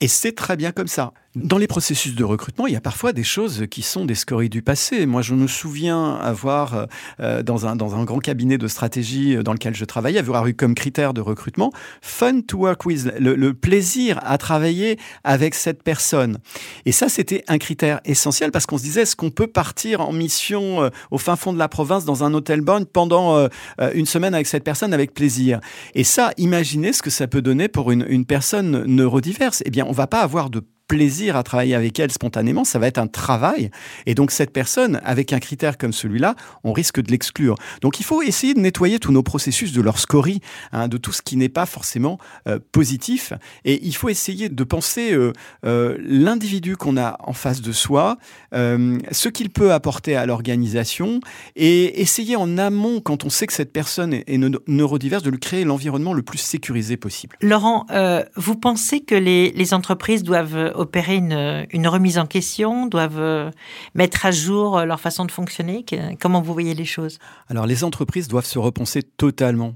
Et 0.00 0.08
c'est 0.08 0.32
très 0.32 0.56
bien 0.56 0.72
comme 0.72 0.88
ça. 0.88 1.12
Dans 1.36 1.58
les 1.58 1.68
processus 1.68 2.16
de 2.16 2.24
recrutement, 2.24 2.66
il 2.66 2.72
y 2.72 2.76
a 2.76 2.80
parfois 2.80 3.12
des 3.12 3.22
choses 3.22 3.66
qui 3.70 3.82
sont 3.82 4.04
des 4.04 4.16
scories 4.16 4.48
du 4.48 4.62
passé. 4.62 5.06
Moi, 5.06 5.22
je 5.22 5.36
me 5.36 5.46
souviens 5.46 6.16
avoir, 6.16 6.88
euh, 7.20 7.44
dans, 7.44 7.66
un, 7.66 7.76
dans 7.76 7.94
un 7.94 8.02
grand 8.02 8.18
cabinet 8.18 8.58
de 8.58 8.66
stratégie 8.66 9.36
euh, 9.36 9.44
dans 9.44 9.52
lequel 9.52 9.76
je 9.76 9.84
travaillais, 9.84 10.18
avoir 10.18 10.48
eu 10.48 10.54
comme 10.54 10.74
critère 10.74 11.14
de 11.14 11.20
recrutement 11.20 11.72
fun 12.02 12.40
to 12.40 12.58
work 12.58 12.84
with, 12.84 13.12
le, 13.20 13.54
plaisir 13.54 14.18
à 14.24 14.38
travailler 14.38 14.98
avec 15.22 15.54
cette 15.54 15.84
personne. 15.84 16.38
Et 16.84 16.90
ça, 16.90 17.08
c'était 17.08 17.44
un 17.46 17.58
critère 17.58 18.00
essentiel 18.04 18.50
parce 18.50 18.66
qu'on 18.66 18.78
se 18.78 18.82
disait, 18.82 19.02
est-ce 19.02 19.14
qu'on 19.14 19.30
peut 19.30 19.46
partir 19.46 20.00
en 20.00 20.12
mission 20.12 20.82
euh, 20.82 20.88
au 21.12 21.18
fin 21.18 21.36
fond 21.36 21.52
de 21.52 21.58
la 21.58 21.68
province 21.68 22.04
dans 22.04 22.24
un 22.24 22.34
hôtel 22.34 22.60
borne 22.60 22.86
pendant 22.86 23.48
une 23.94 24.06
semaine 24.06 24.34
avec 24.34 24.48
cette 24.48 24.64
personne 24.64 24.92
avec 24.92 25.14
plaisir? 25.14 25.60
Et 25.94 26.02
ça, 26.02 26.32
imaginez 26.38 26.92
ce 26.92 27.02
que 27.02 27.10
ça 27.10 27.28
peut 27.28 27.40
donner 27.40 27.68
pour 27.68 27.92
une, 27.92 28.04
une 28.08 28.24
personne 28.24 28.84
neurodiverse. 28.86 29.62
Eh 29.64 29.70
bien, 29.70 29.86
on 29.86 29.92
va 29.92 30.08
pas 30.08 30.22
avoir 30.22 30.50
de 30.50 30.64
plaisir 30.90 31.36
à 31.36 31.44
travailler 31.44 31.76
avec 31.76 32.00
elle 32.00 32.10
spontanément, 32.10 32.64
ça 32.64 32.80
va 32.80 32.88
être 32.88 32.98
un 32.98 33.06
travail. 33.06 33.70
Et 34.06 34.16
donc 34.16 34.32
cette 34.32 34.52
personne, 34.52 35.00
avec 35.04 35.32
un 35.32 35.38
critère 35.38 35.78
comme 35.78 35.92
celui-là, 35.92 36.34
on 36.64 36.72
risque 36.72 37.00
de 37.00 37.12
l'exclure. 37.12 37.54
Donc 37.80 38.00
il 38.00 38.02
faut 38.02 38.22
essayer 38.22 38.54
de 38.54 38.58
nettoyer 38.58 38.98
tous 38.98 39.12
nos 39.12 39.22
processus 39.22 39.72
de 39.72 39.82
leur 39.82 40.00
scorie, 40.00 40.40
hein, 40.72 40.88
de 40.88 40.96
tout 40.96 41.12
ce 41.12 41.22
qui 41.22 41.36
n'est 41.36 41.48
pas 41.48 41.64
forcément 41.64 42.18
euh, 42.48 42.58
positif. 42.72 43.32
Et 43.64 43.78
il 43.86 43.94
faut 43.94 44.08
essayer 44.08 44.48
de 44.48 44.64
penser 44.64 45.12
euh, 45.12 45.32
euh, 45.64 45.96
l'individu 46.00 46.76
qu'on 46.76 46.96
a 46.96 47.18
en 47.20 47.34
face 47.34 47.60
de 47.60 47.70
soi, 47.70 48.18
ce 48.52 49.28
qu'il 49.28 49.50
peut 49.50 49.72
apporter 49.72 50.16
à 50.16 50.26
l'organisation, 50.26 51.20
et 51.54 52.00
essayer 52.00 52.34
en 52.34 52.58
amont, 52.58 53.00
quand 53.00 53.24
on 53.24 53.30
sait 53.30 53.46
que 53.46 53.52
cette 53.52 53.72
personne 53.72 54.12
est, 54.12 54.38
neurodiverse, 54.66 55.22
de 55.22 55.30
lui 55.30 55.38
créer 55.38 55.62
l'environnement 55.62 56.14
le 56.14 56.22
plus 56.22 56.38
sécurisé 56.38 56.96
possible. 56.96 57.36
Laurent, 57.42 57.86
vous 58.34 58.56
pensez 58.56 59.00
que 59.00 59.14
les, 59.14 59.52
les 59.52 59.72
entreprises 59.72 60.24
doivent 60.24 60.72
opérer 60.80 61.16
une, 61.16 61.86
remise 61.86 62.18
en 62.18 62.26
question, 62.26 62.86
doivent 62.86 63.20
euh, 63.20 63.50
mettre 63.94 64.26
à 64.26 64.30
jour 64.30 64.78
euh, 64.78 64.84
leur 64.84 65.00
façon 65.00 65.24
de 65.24 65.30
fonctionner? 65.30 65.84
Comment 66.18 66.40
vous 66.40 66.52
voyez 66.52 66.74
les 66.74 66.84
choses? 66.84 67.18
Alors 67.48 67.66
les 67.66 67.84
entreprises 67.84 68.28
doivent 68.28 68.46
se 68.46 68.58
repenser 68.58 69.02
totalement. 69.02 69.74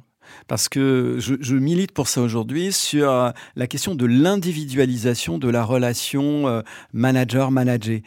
Parce 0.49 0.71
que 0.71 1.19
je, 1.21 1.55
milite 1.55 1.93
pour 1.93 2.09
ça 2.09 2.23
aujourd'hui 2.23 2.73
sur 2.73 3.11
euh, 3.11 3.31
la 3.57 3.67
question 3.67 3.95
de 3.95 4.07
l'individualisation 4.07 5.39
de 5.39 5.49
la 5.49 5.63
relation 5.63 6.63
manager-manager. 6.93 8.01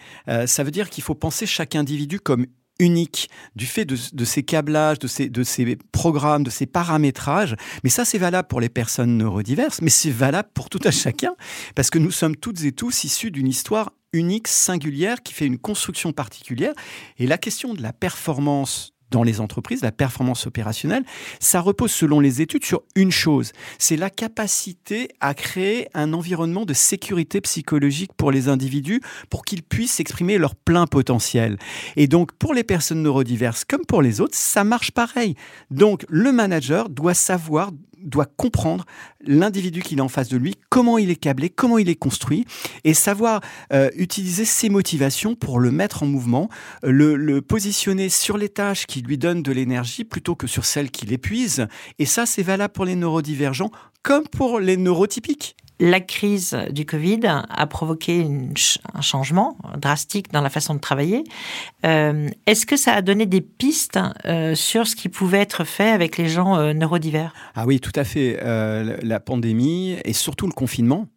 ça 0.45 0.63
veut 0.63 0.71
dire 0.71 0.89
qu'il 0.89 1.03
faut 1.03 1.15
penser 1.15 1.45
chaque 1.45 1.75
individu 1.75 2.19
comme 2.19 2.47
unique 2.79 3.29
du 3.55 3.65
fait 3.65 3.85
de, 3.85 3.95
ces 4.25 4.43
câblages, 4.43 4.99
de 4.99 5.07
ces, 5.07 5.29
de 5.29 5.43
ces 5.43 5.77
programmes, 5.91 6.43
de 6.43 6.49
ces 6.49 6.65
paramétrages. 6.65 7.55
Mais 7.83 7.89
ça, 7.89 8.05
c'est 8.05 8.17
valable 8.17 8.47
pour 8.47 8.61
les 8.61 8.69
personnes 8.69 9.17
neurodiverses, 9.17 9.81
mais 9.81 9.89
c'est 9.89 10.11
valable 10.11 10.49
pour 10.53 10.69
tout 10.69 10.81
à 10.83 10.91
chacun, 10.91 11.35
parce 11.75 11.89
que 11.89 11.99
nous 11.99 12.11
sommes 12.11 12.35
toutes 12.35 12.63
et 12.63 12.71
tous 12.71 13.03
issus 13.03 13.31
d'une 13.31 13.47
histoire 13.47 13.91
unique, 14.13 14.47
singulière, 14.47 15.21
qui 15.21 15.33
fait 15.33 15.45
une 15.45 15.57
construction 15.57 16.11
particulière. 16.11 16.73
Et 17.17 17.27
la 17.27 17.37
question 17.37 17.73
de 17.73 17.81
la 17.81 17.93
performance 17.93 18.93
dans 19.11 19.23
les 19.23 19.39
entreprises, 19.39 19.81
la 19.81 19.91
performance 19.91 20.47
opérationnelle, 20.47 21.03
ça 21.39 21.61
repose 21.61 21.91
selon 21.91 22.19
les 22.19 22.41
études 22.41 22.65
sur 22.65 22.81
une 22.95 23.11
chose, 23.11 23.53
c'est 23.79 23.97
la 23.97 24.09
capacité 24.09 25.09
à 25.19 25.33
créer 25.33 25.87
un 25.93 26.13
environnement 26.13 26.65
de 26.65 26.73
sécurité 26.73 27.41
psychologique 27.41 28.11
pour 28.17 28.31
les 28.31 28.49
individus 28.49 29.01
pour 29.29 29.45
qu'ils 29.45 29.63
puissent 29.63 29.99
exprimer 29.99 30.37
leur 30.37 30.55
plein 30.55 30.87
potentiel. 30.87 31.57
Et 31.95 32.07
donc 32.07 32.33
pour 32.33 32.53
les 32.53 32.63
personnes 32.63 33.01
neurodiverses 33.01 33.65
comme 33.65 33.85
pour 33.85 34.01
les 34.01 34.21
autres, 34.21 34.35
ça 34.35 34.63
marche 34.63 34.91
pareil. 34.91 35.35
Donc 35.71 36.05
le 36.09 36.31
manager 36.31 36.89
doit 36.89 37.13
savoir 37.13 37.71
doit 38.07 38.25
comprendre 38.25 38.85
l'individu 39.21 39.81
qu'il 39.81 39.99
a 39.99 40.03
en 40.03 40.09
face 40.09 40.29
de 40.29 40.37
lui, 40.37 40.55
comment 40.69 40.97
il 40.97 41.09
est 41.09 41.15
câblé, 41.15 41.49
comment 41.49 41.77
il 41.77 41.89
est 41.89 41.95
construit, 41.95 42.45
et 42.83 42.93
savoir 42.93 43.41
euh, 43.73 43.89
utiliser 43.95 44.45
ses 44.45 44.69
motivations 44.69 45.35
pour 45.35 45.59
le 45.59 45.71
mettre 45.71 46.03
en 46.03 46.05
mouvement, 46.05 46.49
le, 46.83 47.15
le, 47.15 47.41
positionner 47.41 48.09
sur 48.09 48.37
les 48.37 48.49
tâches 48.49 48.85
qui 48.85 49.01
lui 49.01 49.17
donnent 49.17 49.43
de 49.43 49.51
l'énergie 49.51 50.03
plutôt 50.03 50.35
que 50.35 50.47
sur 50.47 50.65
celles 50.65 50.91
qui 50.91 51.05
l'épuisent. 51.05 51.67
Et 51.99 52.05
ça, 52.05 52.25
c'est 52.25 52.43
valable 52.43 52.73
pour 52.73 52.85
les 52.85 52.95
neurodivergents 52.95 53.71
comme 54.03 54.27
pour 54.27 54.59
les 54.59 54.77
neurotypiques 54.77 55.57
la 55.79 55.99
crise 55.99 56.57
du 56.71 56.85
Covid 56.85 57.21
a 57.25 57.67
provoqué 57.67 58.27
un 58.93 59.01
changement 59.01 59.57
drastique 59.77 60.31
dans 60.31 60.41
la 60.41 60.49
façon 60.49 60.73
de 60.73 60.79
travailler. 60.79 61.23
Euh, 61.85 62.29
est-ce 62.45 62.65
que 62.65 62.77
ça 62.77 62.93
a 62.93 63.01
donné 63.01 63.25
des 63.25 63.41
pistes 63.41 63.99
euh, 64.25 64.55
sur 64.55 64.87
ce 64.87 64.95
qui 64.95 65.09
pouvait 65.09 65.39
être 65.39 65.63
fait 65.63 65.89
avec 65.89 66.17
les 66.17 66.29
gens 66.29 66.57
euh, 66.57 66.73
neurodivers? 66.73 67.33
Ah 67.55 67.65
oui, 67.65 67.79
tout 67.79 67.91
à 67.95 68.03
fait. 68.03 68.37
la 68.37 69.19
pandémie 69.19 69.97
et 70.03 70.13
surtout 70.13 70.47
le 70.47 70.53
confinement 70.53 71.07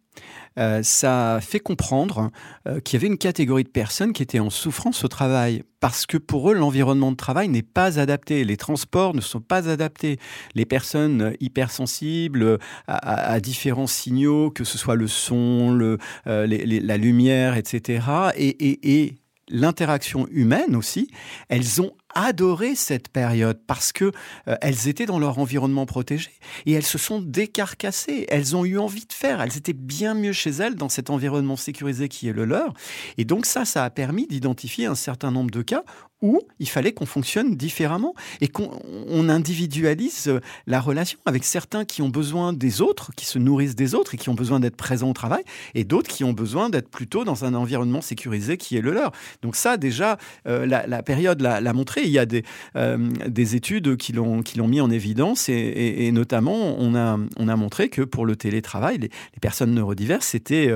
euh, 0.59 0.83
ça 0.83 1.39
fait 1.41 1.59
comprendre 1.59 2.31
euh, 2.67 2.79
qu'il 2.79 2.99
y 2.99 3.01
avait 3.01 3.07
une 3.07 3.17
catégorie 3.17 3.63
de 3.63 3.69
personnes 3.69 4.13
qui 4.13 4.21
étaient 4.21 4.39
en 4.39 4.49
souffrance 4.49 5.03
au 5.03 5.07
travail 5.07 5.63
parce 5.79 6.05
que 6.05 6.17
pour 6.17 6.51
eux, 6.51 6.53
l'environnement 6.53 7.11
de 7.11 7.17
travail 7.17 7.47
n'est 7.47 7.61
pas 7.63 7.99
adapté. 7.99 8.43
Les 8.43 8.57
transports 8.57 9.15
ne 9.15 9.21
sont 9.21 9.39
pas 9.39 9.69
adaptés. 9.69 10.19
Les 10.53 10.65
personnes 10.65 11.33
hypersensibles 11.39 12.59
à, 12.87 13.39
différents 13.39 13.87
signaux, 13.87 14.51
que 14.51 14.63
ce 14.63 14.77
soit 14.77 14.95
le 14.95 15.07
son, 15.07 15.71
le, 15.71 15.97
la 16.25 16.97
lumière, 16.97 17.57
etc., 17.57 18.05
et, 18.35 18.49
et, 18.49 19.03
et 19.03 19.15
l'interaction 19.51 20.27
humaine 20.31 20.75
aussi, 20.75 21.09
elles 21.49 21.81
ont 21.81 21.93
adoré 22.15 22.75
cette 22.75 23.09
période 23.09 23.59
parce 23.67 23.91
que 23.91 24.11
euh, 24.47 24.55
elles 24.61 24.87
étaient 24.87 25.05
dans 25.05 25.19
leur 25.19 25.39
environnement 25.39 25.85
protégé 25.85 26.31
et 26.65 26.73
elles 26.73 26.85
se 26.85 26.97
sont 26.97 27.21
décarcassées. 27.21 28.25
Elles 28.29 28.55
ont 28.55 28.65
eu 28.65 28.77
envie 28.77 29.05
de 29.05 29.13
faire. 29.13 29.41
Elles 29.41 29.57
étaient 29.57 29.73
bien 29.73 30.13
mieux 30.13 30.33
chez 30.33 30.51
elles 30.51 30.75
dans 30.75 30.89
cet 30.89 31.09
environnement 31.09 31.55
sécurisé 31.55 32.09
qui 32.09 32.27
est 32.27 32.33
le 32.33 32.45
leur. 32.45 32.73
Et 33.17 33.25
donc 33.25 33.45
ça, 33.45 33.65
ça 33.65 33.83
a 33.83 33.89
permis 33.89 34.27
d'identifier 34.27 34.85
un 34.85 34.95
certain 34.95 35.31
nombre 35.31 35.51
de 35.51 35.61
cas 35.61 35.83
où 36.21 36.39
il 36.59 36.69
fallait 36.69 36.91
qu'on 36.91 37.05
fonctionne 37.05 37.55
différemment 37.55 38.13
et 38.41 38.47
qu'on 38.47 39.29
individualise 39.29 40.27
euh, 40.27 40.39
la 40.67 40.79
relation 40.79 41.19
avec 41.25 41.43
certains 41.43 41.85
qui 41.85 42.01
ont 42.01 42.09
besoin 42.09 42.53
des 42.53 42.81
autres, 42.81 43.11
qui 43.15 43.25
se 43.25 43.39
nourrissent 43.39 43.75
des 43.75 43.95
autres 43.95 44.15
et 44.15 44.17
qui 44.17 44.29
ont 44.29 44.35
besoin 44.35 44.59
d'être 44.59 44.75
présents 44.75 45.09
au 45.09 45.13
travail, 45.13 45.43
et 45.73 45.83
d'autres 45.83 46.09
qui 46.09 46.23
ont 46.23 46.33
besoin 46.33 46.69
d'être 46.69 46.89
plutôt 46.89 47.23
dans 47.23 47.45
un 47.45 47.53
environnement 47.53 48.01
sécurisé 48.01 48.57
qui 48.57 48.77
est 48.77 48.81
le 48.81 48.91
leur. 48.91 49.11
Donc 49.41 49.55
ça, 49.55 49.77
déjà, 49.77 50.17
euh, 50.47 50.65
la, 50.65 51.03
période 51.03 51.41
l'a 51.41 51.73
montré. 51.73 52.01
Il 52.03 52.11
y 52.11 52.19
a 52.19 52.25
des, 52.25 52.43
euh, 52.75 52.97
des 53.27 53.55
études 53.55 53.97
qui 53.97 54.13
l'ont 54.13 54.67
mis 54.67 54.81
en 54.81 54.91
évidence 54.91 55.49
et, 55.49 56.11
notamment, 56.11 56.75
on 56.79 56.95
a, 56.95 57.17
on 57.37 57.47
a 57.47 57.55
montré 57.55 57.89
que 57.89 58.01
pour 58.01 58.25
le 58.25 58.35
télétravail, 58.35 58.97
les, 58.99 59.09
personnes 59.41 59.73
neurodiverses, 59.73 60.27
c'était, 60.27 60.71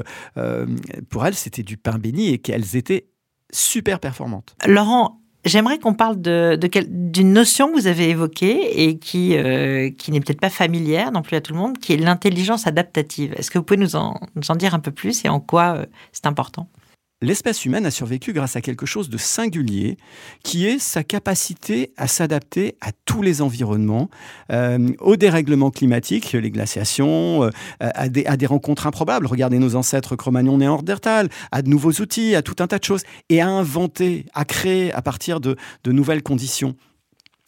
pour 1.09 1.25
elles, 1.25 1.35
c'était 1.35 1.63
du 1.63 1.77
pain 1.77 1.99
béni 1.99 2.29
et 2.29 2.39
qu'elles 2.39 2.75
étaient 2.75 3.07
super 3.51 3.99
performantes. 3.99 4.55
Laurent, 4.65 5.21
J'aimerais 5.45 5.77
qu'on 5.77 5.93
parle 5.93 6.19
de, 6.19 6.57
d'une 6.87 7.31
notion 7.31 7.69
que 7.69 7.73
vous 7.73 7.85
avez 7.85 8.09
évoquée 8.09 8.87
et 8.87 8.97
qui, 8.97 9.37
euh, 9.37 9.91
qui 9.91 10.11
n'est 10.11 10.19
peut-être 10.19 10.41
pas 10.41 10.49
familière 10.49 11.11
non 11.11 11.21
plus 11.21 11.35
à 11.35 11.41
tout 11.41 11.53
le 11.53 11.59
monde, 11.59 11.77
qui 11.77 11.93
est 11.93 11.97
l'intelligence 11.97 12.65
adaptative. 12.65 13.33
Est-ce 13.37 13.51
que 13.51 13.59
vous 13.59 13.63
pouvez 13.63 13.79
nous 13.79 13.95
en, 13.95 14.19
dire 14.55 14.73
un 14.73 14.79
peu 14.79 14.91
plus 14.91 15.23
et 15.23 15.29
en 15.29 15.39
quoi 15.39 15.75
euh, 15.75 15.85
c'est 16.11 16.25
important? 16.25 16.67
L'espèce 17.25 17.65
humaine 17.65 17.87
a 17.87 17.91
survécu 17.91 18.33
grâce 18.33 18.55
à 18.55 18.61
quelque 18.61 18.85
chose 18.85 19.09
de 19.09 19.17
singulier, 19.17 19.97
qui 20.43 20.67
est 20.67 20.77
sa 20.77 21.03
capacité 21.03 21.91
à 21.97 22.07
s'adapter 22.07 22.75
à 22.81 22.91
tous 23.05 23.23
les 23.23 23.41
environnements, 23.41 24.11
euh, 24.51 24.89
aux 24.99 25.15
dérèglements 25.15 25.71
climatiques, 25.71 26.33
les 26.33 26.51
glaciations, 26.51 27.45
euh, 27.45 27.49
à, 27.79 28.09
des, 28.09 28.27
à, 28.27 28.37
des, 28.37 28.45
rencontres 28.45 28.85
improbables. 28.85 29.25
Regardez 29.25 29.57
nos 29.57 29.75
ancêtres 29.75 30.15
Cro-Magnon 30.15 30.59
à 31.51 31.61
de 31.63 31.67
nouveaux 31.67 31.93
outils, 31.93 32.35
à 32.35 32.43
tout 32.43 32.57
un 32.59 32.67
tas 32.67 32.77
de 32.77 32.83
choses, 32.83 33.01
et 33.29 33.41
à 33.41 33.47
inventer, 33.47 34.27
à 34.35 34.45
créer 34.45 34.93
à 34.93 35.01
partir 35.01 35.39
de, 35.39 35.55
de 35.83 35.91
nouvelles 35.91 36.21
conditions. 36.21 36.75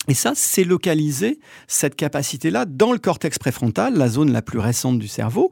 Et 0.08 0.14
ça, 0.14 0.34
c'est 0.36 0.64
localiser 0.64 1.40
cette 1.68 1.96
capacité-là 1.96 2.66
dans 2.66 2.92
le 2.94 2.98
cortex 2.98 3.38
préfrontal, 3.40 3.96
la 3.96 4.08
zone 4.08 4.32
la 4.32 4.42
plus 4.42 4.60
récente 4.60 5.00
du 5.00 5.08
cerveau. 5.08 5.50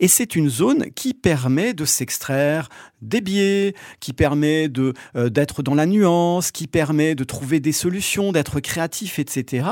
Et 0.00 0.08
c'est 0.08 0.34
une 0.34 0.48
zone 0.48 0.90
qui 0.92 1.12
permet 1.12 1.74
de 1.74 1.84
s'extraire 1.84 2.68
des 3.02 3.20
biais, 3.20 3.74
qui 4.00 4.12
permet 4.12 4.70
euh, 4.78 5.28
d'être 5.28 5.62
dans 5.62 5.74
la 5.74 5.86
nuance, 5.86 6.50
qui 6.50 6.66
permet 6.66 7.14
de 7.14 7.24
trouver 7.24 7.60
des 7.60 7.72
solutions, 7.72 8.32
d'être 8.32 8.60
créatif, 8.60 9.18
etc. 9.18 9.68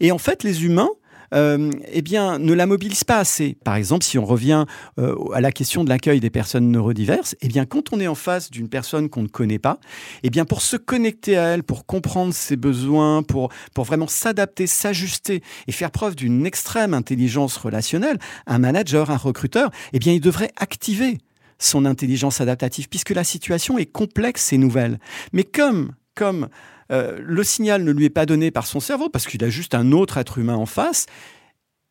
Et 0.00 0.12
en 0.12 0.18
fait, 0.18 0.44
les 0.44 0.64
humains, 0.64 0.90
eh 1.32 2.02
bien, 2.02 2.38
ne 2.38 2.52
la 2.52 2.66
mobilise 2.66 3.04
pas 3.04 3.18
assez. 3.18 3.56
Par 3.64 3.76
exemple, 3.76 4.04
si 4.04 4.18
on 4.18 4.24
revient 4.24 4.66
euh, 4.98 5.16
à 5.32 5.40
la 5.40 5.52
question 5.52 5.84
de 5.84 5.88
l'accueil 5.88 6.20
des 6.20 6.30
personnes 6.30 6.70
neurodiverses, 6.70 7.36
eh 7.40 7.48
bien, 7.48 7.64
quand 7.64 7.92
on 7.92 8.00
est 8.00 8.06
en 8.06 8.14
face 8.14 8.50
d'une 8.50 8.68
personne 8.68 9.08
qu'on 9.08 9.22
ne 9.22 9.28
connaît 9.28 9.58
pas, 9.58 9.78
eh 10.22 10.30
bien, 10.30 10.44
pour 10.44 10.62
se 10.62 10.76
connecter 10.76 11.36
à 11.36 11.44
elle, 11.48 11.62
pour 11.62 11.86
comprendre 11.86 12.34
ses 12.34 12.56
besoins, 12.56 13.22
pour, 13.22 13.50
pour 13.74 13.84
vraiment 13.84 14.08
s'adapter, 14.08 14.66
s'ajuster 14.66 15.42
et 15.66 15.72
faire 15.72 15.90
preuve 15.90 16.16
d'une 16.16 16.46
extrême 16.46 16.94
intelligence 16.94 17.56
relationnelle, 17.56 18.18
un 18.46 18.58
manager, 18.58 19.10
un 19.10 19.16
recruteur, 19.16 19.70
eh 19.92 19.98
bien, 19.98 20.12
il 20.12 20.20
devrait 20.20 20.52
activer 20.56 21.18
son 21.58 21.84
intelligence 21.84 22.40
adaptative, 22.40 22.88
puisque 22.88 23.10
la 23.10 23.24
situation 23.24 23.78
est 23.78 23.86
complexe 23.86 24.52
et 24.52 24.58
nouvelle. 24.58 24.98
Mais 25.32 25.44
comme, 25.44 25.92
comme 26.14 26.48
euh, 26.92 27.18
le 27.22 27.44
signal 27.44 27.84
ne 27.84 27.90
lui 27.90 28.04
est 28.04 28.10
pas 28.10 28.26
donné 28.26 28.50
par 28.50 28.66
son 28.66 28.80
cerveau 28.80 29.08
parce 29.08 29.26
qu'il 29.26 29.42
a 29.44 29.48
juste 29.48 29.74
un 29.74 29.92
autre 29.92 30.18
être 30.18 30.38
humain 30.38 30.56
en 30.56 30.66
face, 30.66 31.06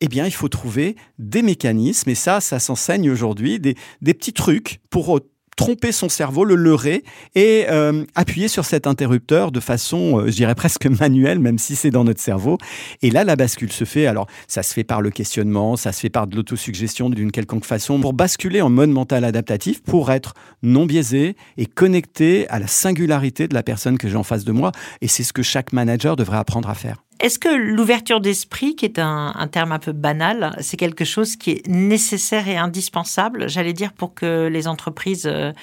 eh 0.01 0.07
bien, 0.07 0.25
il 0.25 0.33
faut 0.33 0.49
trouver 0.49 0.95
des 1.19 1.43
mécanismes, 1.43 2.09
et 2.09 2.15
ça, 2.15 2.41
ça 2.41 2.57
s'enseigne 2.57 3.11
aujourd'hui, 3.11 3.59
des, 3.59 3.75
des, 4.01 4.15
petits 4.15 4.33
trucs 4.33 4.79
pour 4.89 5.19
tromper 5.55 5.91
son 5.91 6.09
cerveau, 6.09 6.45
le 6.45 6.55
leurrer 6.55 7.03
et 7.35 7.65
euh, 7.69 8.03
appuyer 8.15 8.47
sur 8.47 8.65
cet 8.65 8.87
interrupteur 8.87 9.51
de 9.51 9.59
façon, 9.59 10.19
euh, 10.19 10.27
je 10.27 10.35
dirais 10.35 10.55
presque 10.55 10.85
manuelle, 10.99 11.39
même 11.39 11.57
si 11.57 11.75
c'est 11.75 11.91
dans 11.91 12.03
notre 12.03 12.21
cerveau. 12.21 12.57
Et 13.01 13.11
là, 13.11 13.23
la 13.23 13.35
bascule 13.35 13.71
se 13.71 13.83
fait. 13.83 14.05
Alors, 14.05 14.27
ça 14.47 14.63
se 14.63 14.73
fait 14.73 14.83
par 14.83 15.01
le 15.01 15.09
questionnement, 15.09 15.75
ça 15.75 15.91
se 15.91 15.99
fait 15.99 16.09
par 16.09 16.27
de 16.27 16.35
l'autosuggestion 16.35 17.09
d'une 17.09 17.31
quelconque 17.31 17.65
façon 17.65 17.99
pour 17.99 18.13
basculer 18.13 18.61
en 18.61 18.69
mode 18.69 18.89
mental 18.89 19.23
adaptatif, 19.23 19.83
pour 19.83 20.11
être 20.11 20.33
non 20.63 20.85
biaisé 20.85 21.35
et 21.57 21.65
connecté 21.65 22.47
à 22.49 22.59
la 22.59 22.67
singularité 22.67 23.47
de 23.47 23.53
la 23.53 23.63
personne 23.63 23.97
que 23.97 24.07
j'ai 24.07 24.15
en 24.15 24.23
face 24.23 24.45
de 24.45 24.51
moi. 24.51 24.71
Et 25.01 25.07
c'est 25.07 25.23
ce 25.23 25.33
que 25.33 25.43
chaque 25.43 25.73
manager 25.73 26.15
devrait 26.15 26.37
apprendre 26.37 26.69
à 26.69 26.75
faire. 26.75 27.03
Est-ce 27.21 27.37
que 27.37 27.49
l'ouverture 27.49 28.19
d'esprit, 28.19 28.75
qui 28.75 28.85
est 28.85 28.97
un, 28.97 29.47
terme 29.51 29.71
un 29.71 29.79
peu 29.79 29.91
banal, 29.91 30.55
c'est 30.59 30.77
quelque 30.77 31.05
chose 31.05 31.35
qui 31.35 31.51
est 31.51 31.67
nécessaire 31.67 32.47
et 32.47 32.57
indispensable, 32.57 33.47
j'allais 33.47 33.73
dire, 33.73 33.93
pour 33.93 34.15
que 34.15 34.47
les 34.47 34.67
entreprises 34.67 35.27
euh, 35.27 35.53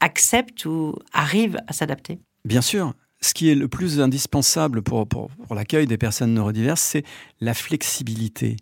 acceptent 0.00 0.64
ou 0.64 0.96
arrivent 1.12 1.58
à 1.68 1.72
s'adapter? 1.72 2.18
Bien 2.44 2.60
sûr. 2.60 2.92
Ce 3.22 3.34
qui 3.34 3.50
est 3.50 3.54
le 3.54 3.68
plus 3.68 4.00
indispensable 4.00 4.80
pour, 4.80 5.06
l'accueil 5.54 5.86
des 5.86 5.98
personnes 5.98 6.32
neurodiverses, 6.32 6.80
c'est 6.80 7.04
la 7.42 7.52
flexibilité. 7.52 8.56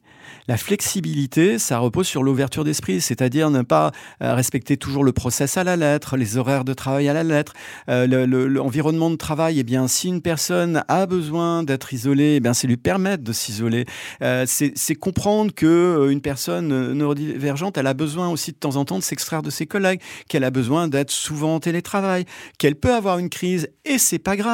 La 0.49 0.57
flexibilité, 0.57 1.59
ça 1.61 1.79
repose 1.79 2.09
sur 2.09 2.25
l'ouverture 2.25 2.65
d'esprit, 2.65 3.01
c'est-à-dire 3.01 3.51
ne 3.51 3.63
pas 3.63 3.93
euh, 4.21 4.35
respecter 4.35 4.77
toujours 4.77 5.05
le 5.05 5.13
process 5.13 5.57
à 5.57 5.65
la 5.65 5.77
lettre, 5.77 6.17
les 6.17 6.37
horaires 6.37 6.65
de 6.65 6.75
travail 6.75 7.09
à 7.09 7.13
la 7.13 7.23
lettre, 7.23 7.55
euh, 7.89 8.27
l'environnement 8.27 9.11
de 9.11 9.17
travail. 9.17 9.61
Eh 9.61 9.63
bien, 9.63 9.87
si 9.87 10.09
une 10.09 10.23
personne 10.23 10.83
a 10.89 11.07
besoin 11.07 11.63
d'être 11.63 11.95
isolée, 11.95 12.41
eh 12.45 12.49
c'est 12.53 12.67
lui 12.67 12.77
permettre 12.77 13.23
de 13.23 13.33
s'isoler. 13.33 13.87
Euh, 14.23 14.45
c'est 14.47 14.95
comprendre 14.97 15.55
que 15.55 16.09
une 16.11 16.21
personne 16.21 16.93
neurodivergente, 16.95 17.79
elle 17.79 17.87
a 17.87 17.95
besoin 17.95 18.29
aussi 18.29 18.51
de 18.51 18.57
temps 18.57 18.75
en 18.75 18.85
temps 18.85 18.99
de 18.99 19.05
s'extraire 19.05 19.43
de 19.43 19.51
ses 19.51 19.67
collègues, 19.67 20.01
qu'elle 20.29 20.45
a 20.45 20.51
besoin 20.51 20.89
d'être 20.89 21.13
souvent 21.13 21.55
en 21.55 21.61
télétravail, 21.61 22.25
qu'elle 22.59 22.75
peut 22.75 22.93
avoir 22.93 23.19
une 23.19 23.31
crise 23.31 23.69
et 23.85 23.99
c'est 23.99 24.19
pas 24.19 24.37
grave. 24.37 24.48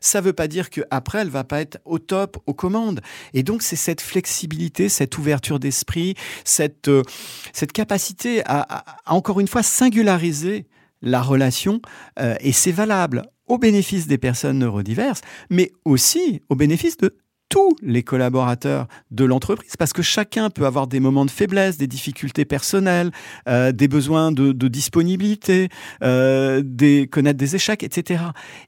Ça 0.00 0.20
veut 0.20 0.32
pas 0.32 0.48
dire 0.48 0.70
qu'après 0.70 1.18
elle 1.20 1.30
va 1.30 1.44
pas 1.44 1.60
être 1.60 1.78
au 1.84 1.98
top 1.98 2.38
aux 2.46 2.54
commandes. 2.54 3.00
Et 3.32 3.42
donc 3.42 3.62
c'est 3.62 3.76
cette 3.76 4.00
flexibilité, 4.00 4.88
cette 4.88 5.18
ouverture 5.18 5.58
d'esprit, 5.58 6.14
cette, 6.44 6.88
euh, 6.88 7.02
cette 7.52 7.72
capacité 7.72 8.42
à, 8.46 8.84
encore 9.06 9.40
une 9.40 9.48
fois, 9.48 9.62
singulariser 9.62 10.66
la 11.02 11.20
relation, 11.20 11.80
euh, 12.18 12.34
et 12.40 12.52
c'est 12.52 12.72
valable 12.72 13.22
au 13.46 13.58
bénéfice 13.58 14.06
des 14.06 14.16
personnes 14.16 14.58
neurodiverses, 14.58 15.20
mais 15.50 15.70
aussi 15.84 16.40
au 16.48 16.56
bénéfice 16.56 16.96
de 16.96 17.14
tous 17.54 17.76
les 17.82 18.02
collaborateurs 18.02 18.88
de 19.12 19.24
l'entreprise, 19.24 19.76
parce 19.78 19.92
que 19.92 20.02
chacun 20.02 20.50
peut 20.50 20.66
avoir 20.66 20.88
des 20.88 20.98
moments 20.98 21.24
de 21.24 21.30
faiblesse, 21.30 21.78
des 21.78 21.86
difficultés 21.86 22.44
personnelles, 22.44 23.12
euh, 23.48 23.70
des 23.70 23.86
besoins 23.86 24.32
de, 24.32 24.50
disponibilité, 24.66 25.68
des, 26.02 27.08
connaître 27.08 27.38
des 27.38 27.54
échecs, 27.54 27.84
etc. 27.84 28.24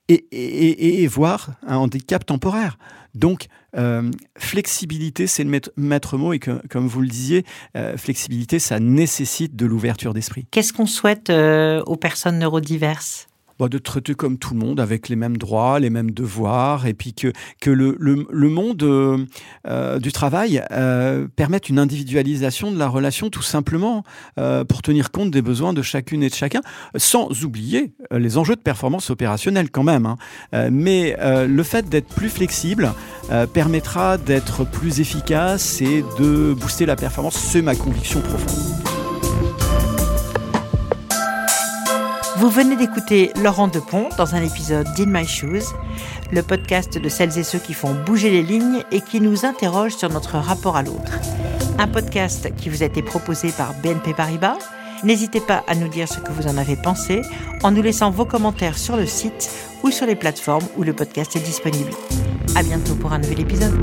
Et, 0.08 1.06
voir 1.08 1.50
un 1.66 1.76
handicap 1.76 2.24
temporaire. 2.24 2.78
Donc, 3.16 3.46
euh, 3.76 4.10
flexibilité, 4.36 5.26
c'est 5.26 5.42
le 5.42 5.60
maître, 5.76 6.16
mot 6.16 6.32
et 6.32 6.38
comme 6.38 6.86
vous 6.86 7.00
le 7.00 7.08
disiez, 7.08 7.44
euh, 7.76 7.96
flexibilité, 7.96 8.58
ça 8.58 8.78
nécessite 8.78 9.56
de 9.56 9.66
l'ouverture 9.66 10.14
d'esprit. 10.14 10.46
Qu'est-ce 10.50 10.72
qu'on 10.72 10.86
souhaite 10.86 11.30
euh, 11.30 11.82
aux 11.86 11.96
personnes 11.96 12.38
neurodiverses? 12.38 13.26
Bah, 13.58 13.68
de 13.68 13.78
traiter 13.78 14.14
comme 14.14 14.38
tout 14.38 14.54
le 14.54 14.60
monde, 14.60 14.80
avec 14.80 15.08
les 15.08 15.16
mêmes 15.16 15.36
droits, 15.36 15.80
les 15.80 15.90
mêmes 15.90 16.10
devoirs, 16.10 16.86
et 16.86 16.94
puis 16.94 17.14
que, 17.14 17.32
que 17.60 17.70
le, 17.70 17.96
le, 17.98 18.48
monde 18.48 18.82
euh, 18.82 19.24
euh, 19.66 19.98
du 19.98 20.12
travail 20.12 20.62
euh, 20.72 21.26
permette 21.36 21.68
une 21.68 21.78
individualisation 21.78 22.70
de 22.70 22.78
la 22.78 22.88
relation 22.88 23.30
tout 23.30 23.42
simplement 23.42 24.04
pour 24.68 24.82
tenir 24.82 25.10
compte 25.10 25.30
des 25.30 25.42
besoins 25.42 25.72
de 25.72 25.82
chacune 25.82 26.22
et 26.22 26.28
de 26.28 26.34
chacun, 26.34 26.60
sans 26.96 27.44
oublier 27.44 27.92
les 28.10 28.38
enjeux 28.38 28.56
de 28.56 28.60
performance 28.60 29.10
opérationnelle 29.10 29.70
quand 29.70 29.82
même. 29.82 30.06
Hein. 30.06 30.16
mais 30.70 31.16
le 31.20 31.62
fait 31.62 31.88
d'être 31.88 32.08
plus 32.08 32.28
flexible 32.28 32.92
permettra 33.52 34.18
d'être 34.18 34.64
plus 34.64 35.00
efficace 35.00 35.80
et 35.80 36.04
de 36.18 36.54
booster 36.54 36.86
la 36.86 36.96
performance, 36.96 37.36
c'est 37.36 37.62
ma 37.62 37.74
conviction 37.74 38.20
profonde. 38.20 38.95
Vous 42.38 42.50
venez 42.50 42.76
d'écouter 42.76 43.30
Laurent 43.42 43.68
Depont 43.68 44.08
dans 44.18 44.34
un 44.34 44.42
épisode 44.42 44.86
d'In 44.96 45.06
My 45.06 45.26
Shoes, 45.26 45.74
le 46.30 46.42
podcast 46.42 46.98
de 46.98 47.08
celles 47.08 47.38
et 47.38 47.42
ceux 47.42 47.58
qui 47.58 47.72
font 47.72 47.94
bouger 47.94 48.30
les 48.30 48.42
lignes 48.42 48.82
et 48.92 49.00
qui 49.00 49.20
nous 49.20 49.46
interrogent 49.46 49.96
sur 49.96 50.10
notre 50.10 50.36
rapport 50.36 50.76
à 50.76 50.82
l'autre. 50.82 51.18
Un 51.78 51.88
podcast 51.88 52.54
qui 52.56 52.68
vous 52.68 52.82
a 52.82 52.86
été 52.86 53.02
proposé 53.02 53.52
par 53.52 53.72
BNP 53.82 54.12
Paribas 54.14 54.58
N'hésitez 55.04 55.40
pas 55.40 55.62
à 55.66 55.74
nous 55.74 55.88
dire 55.88 56.08
ce 56.08 56.18
que 56.18 56.32
vous 56.32 56.46
en 56.46 56.56
avez 56.56 56.76
pensé 56.76 57.22
en 57.62 57.70
nous 57.70 57.82
laissant 57.82 58.10
vos 58.10 58.24
commentaires 58.24 58.78
sur 58.78 58.96
le 58.96 59.06
site 59.06 59.50
ou 59.82 59.90
sur 59.90 60.06
les 60.06 60.16
plateformes 60.16 60.66
où 60.76 60.82
le 60.82 60.92
podcast 60.92 61.36
est 61.36 61.40
disponible. 61.40 61.90
À 62.54 62.62
bientôt 62.62 62.94
pour 62.94 63.12
un 63.12 63.18
nouvel 63.18 63.40
épisode. 63.40 63.74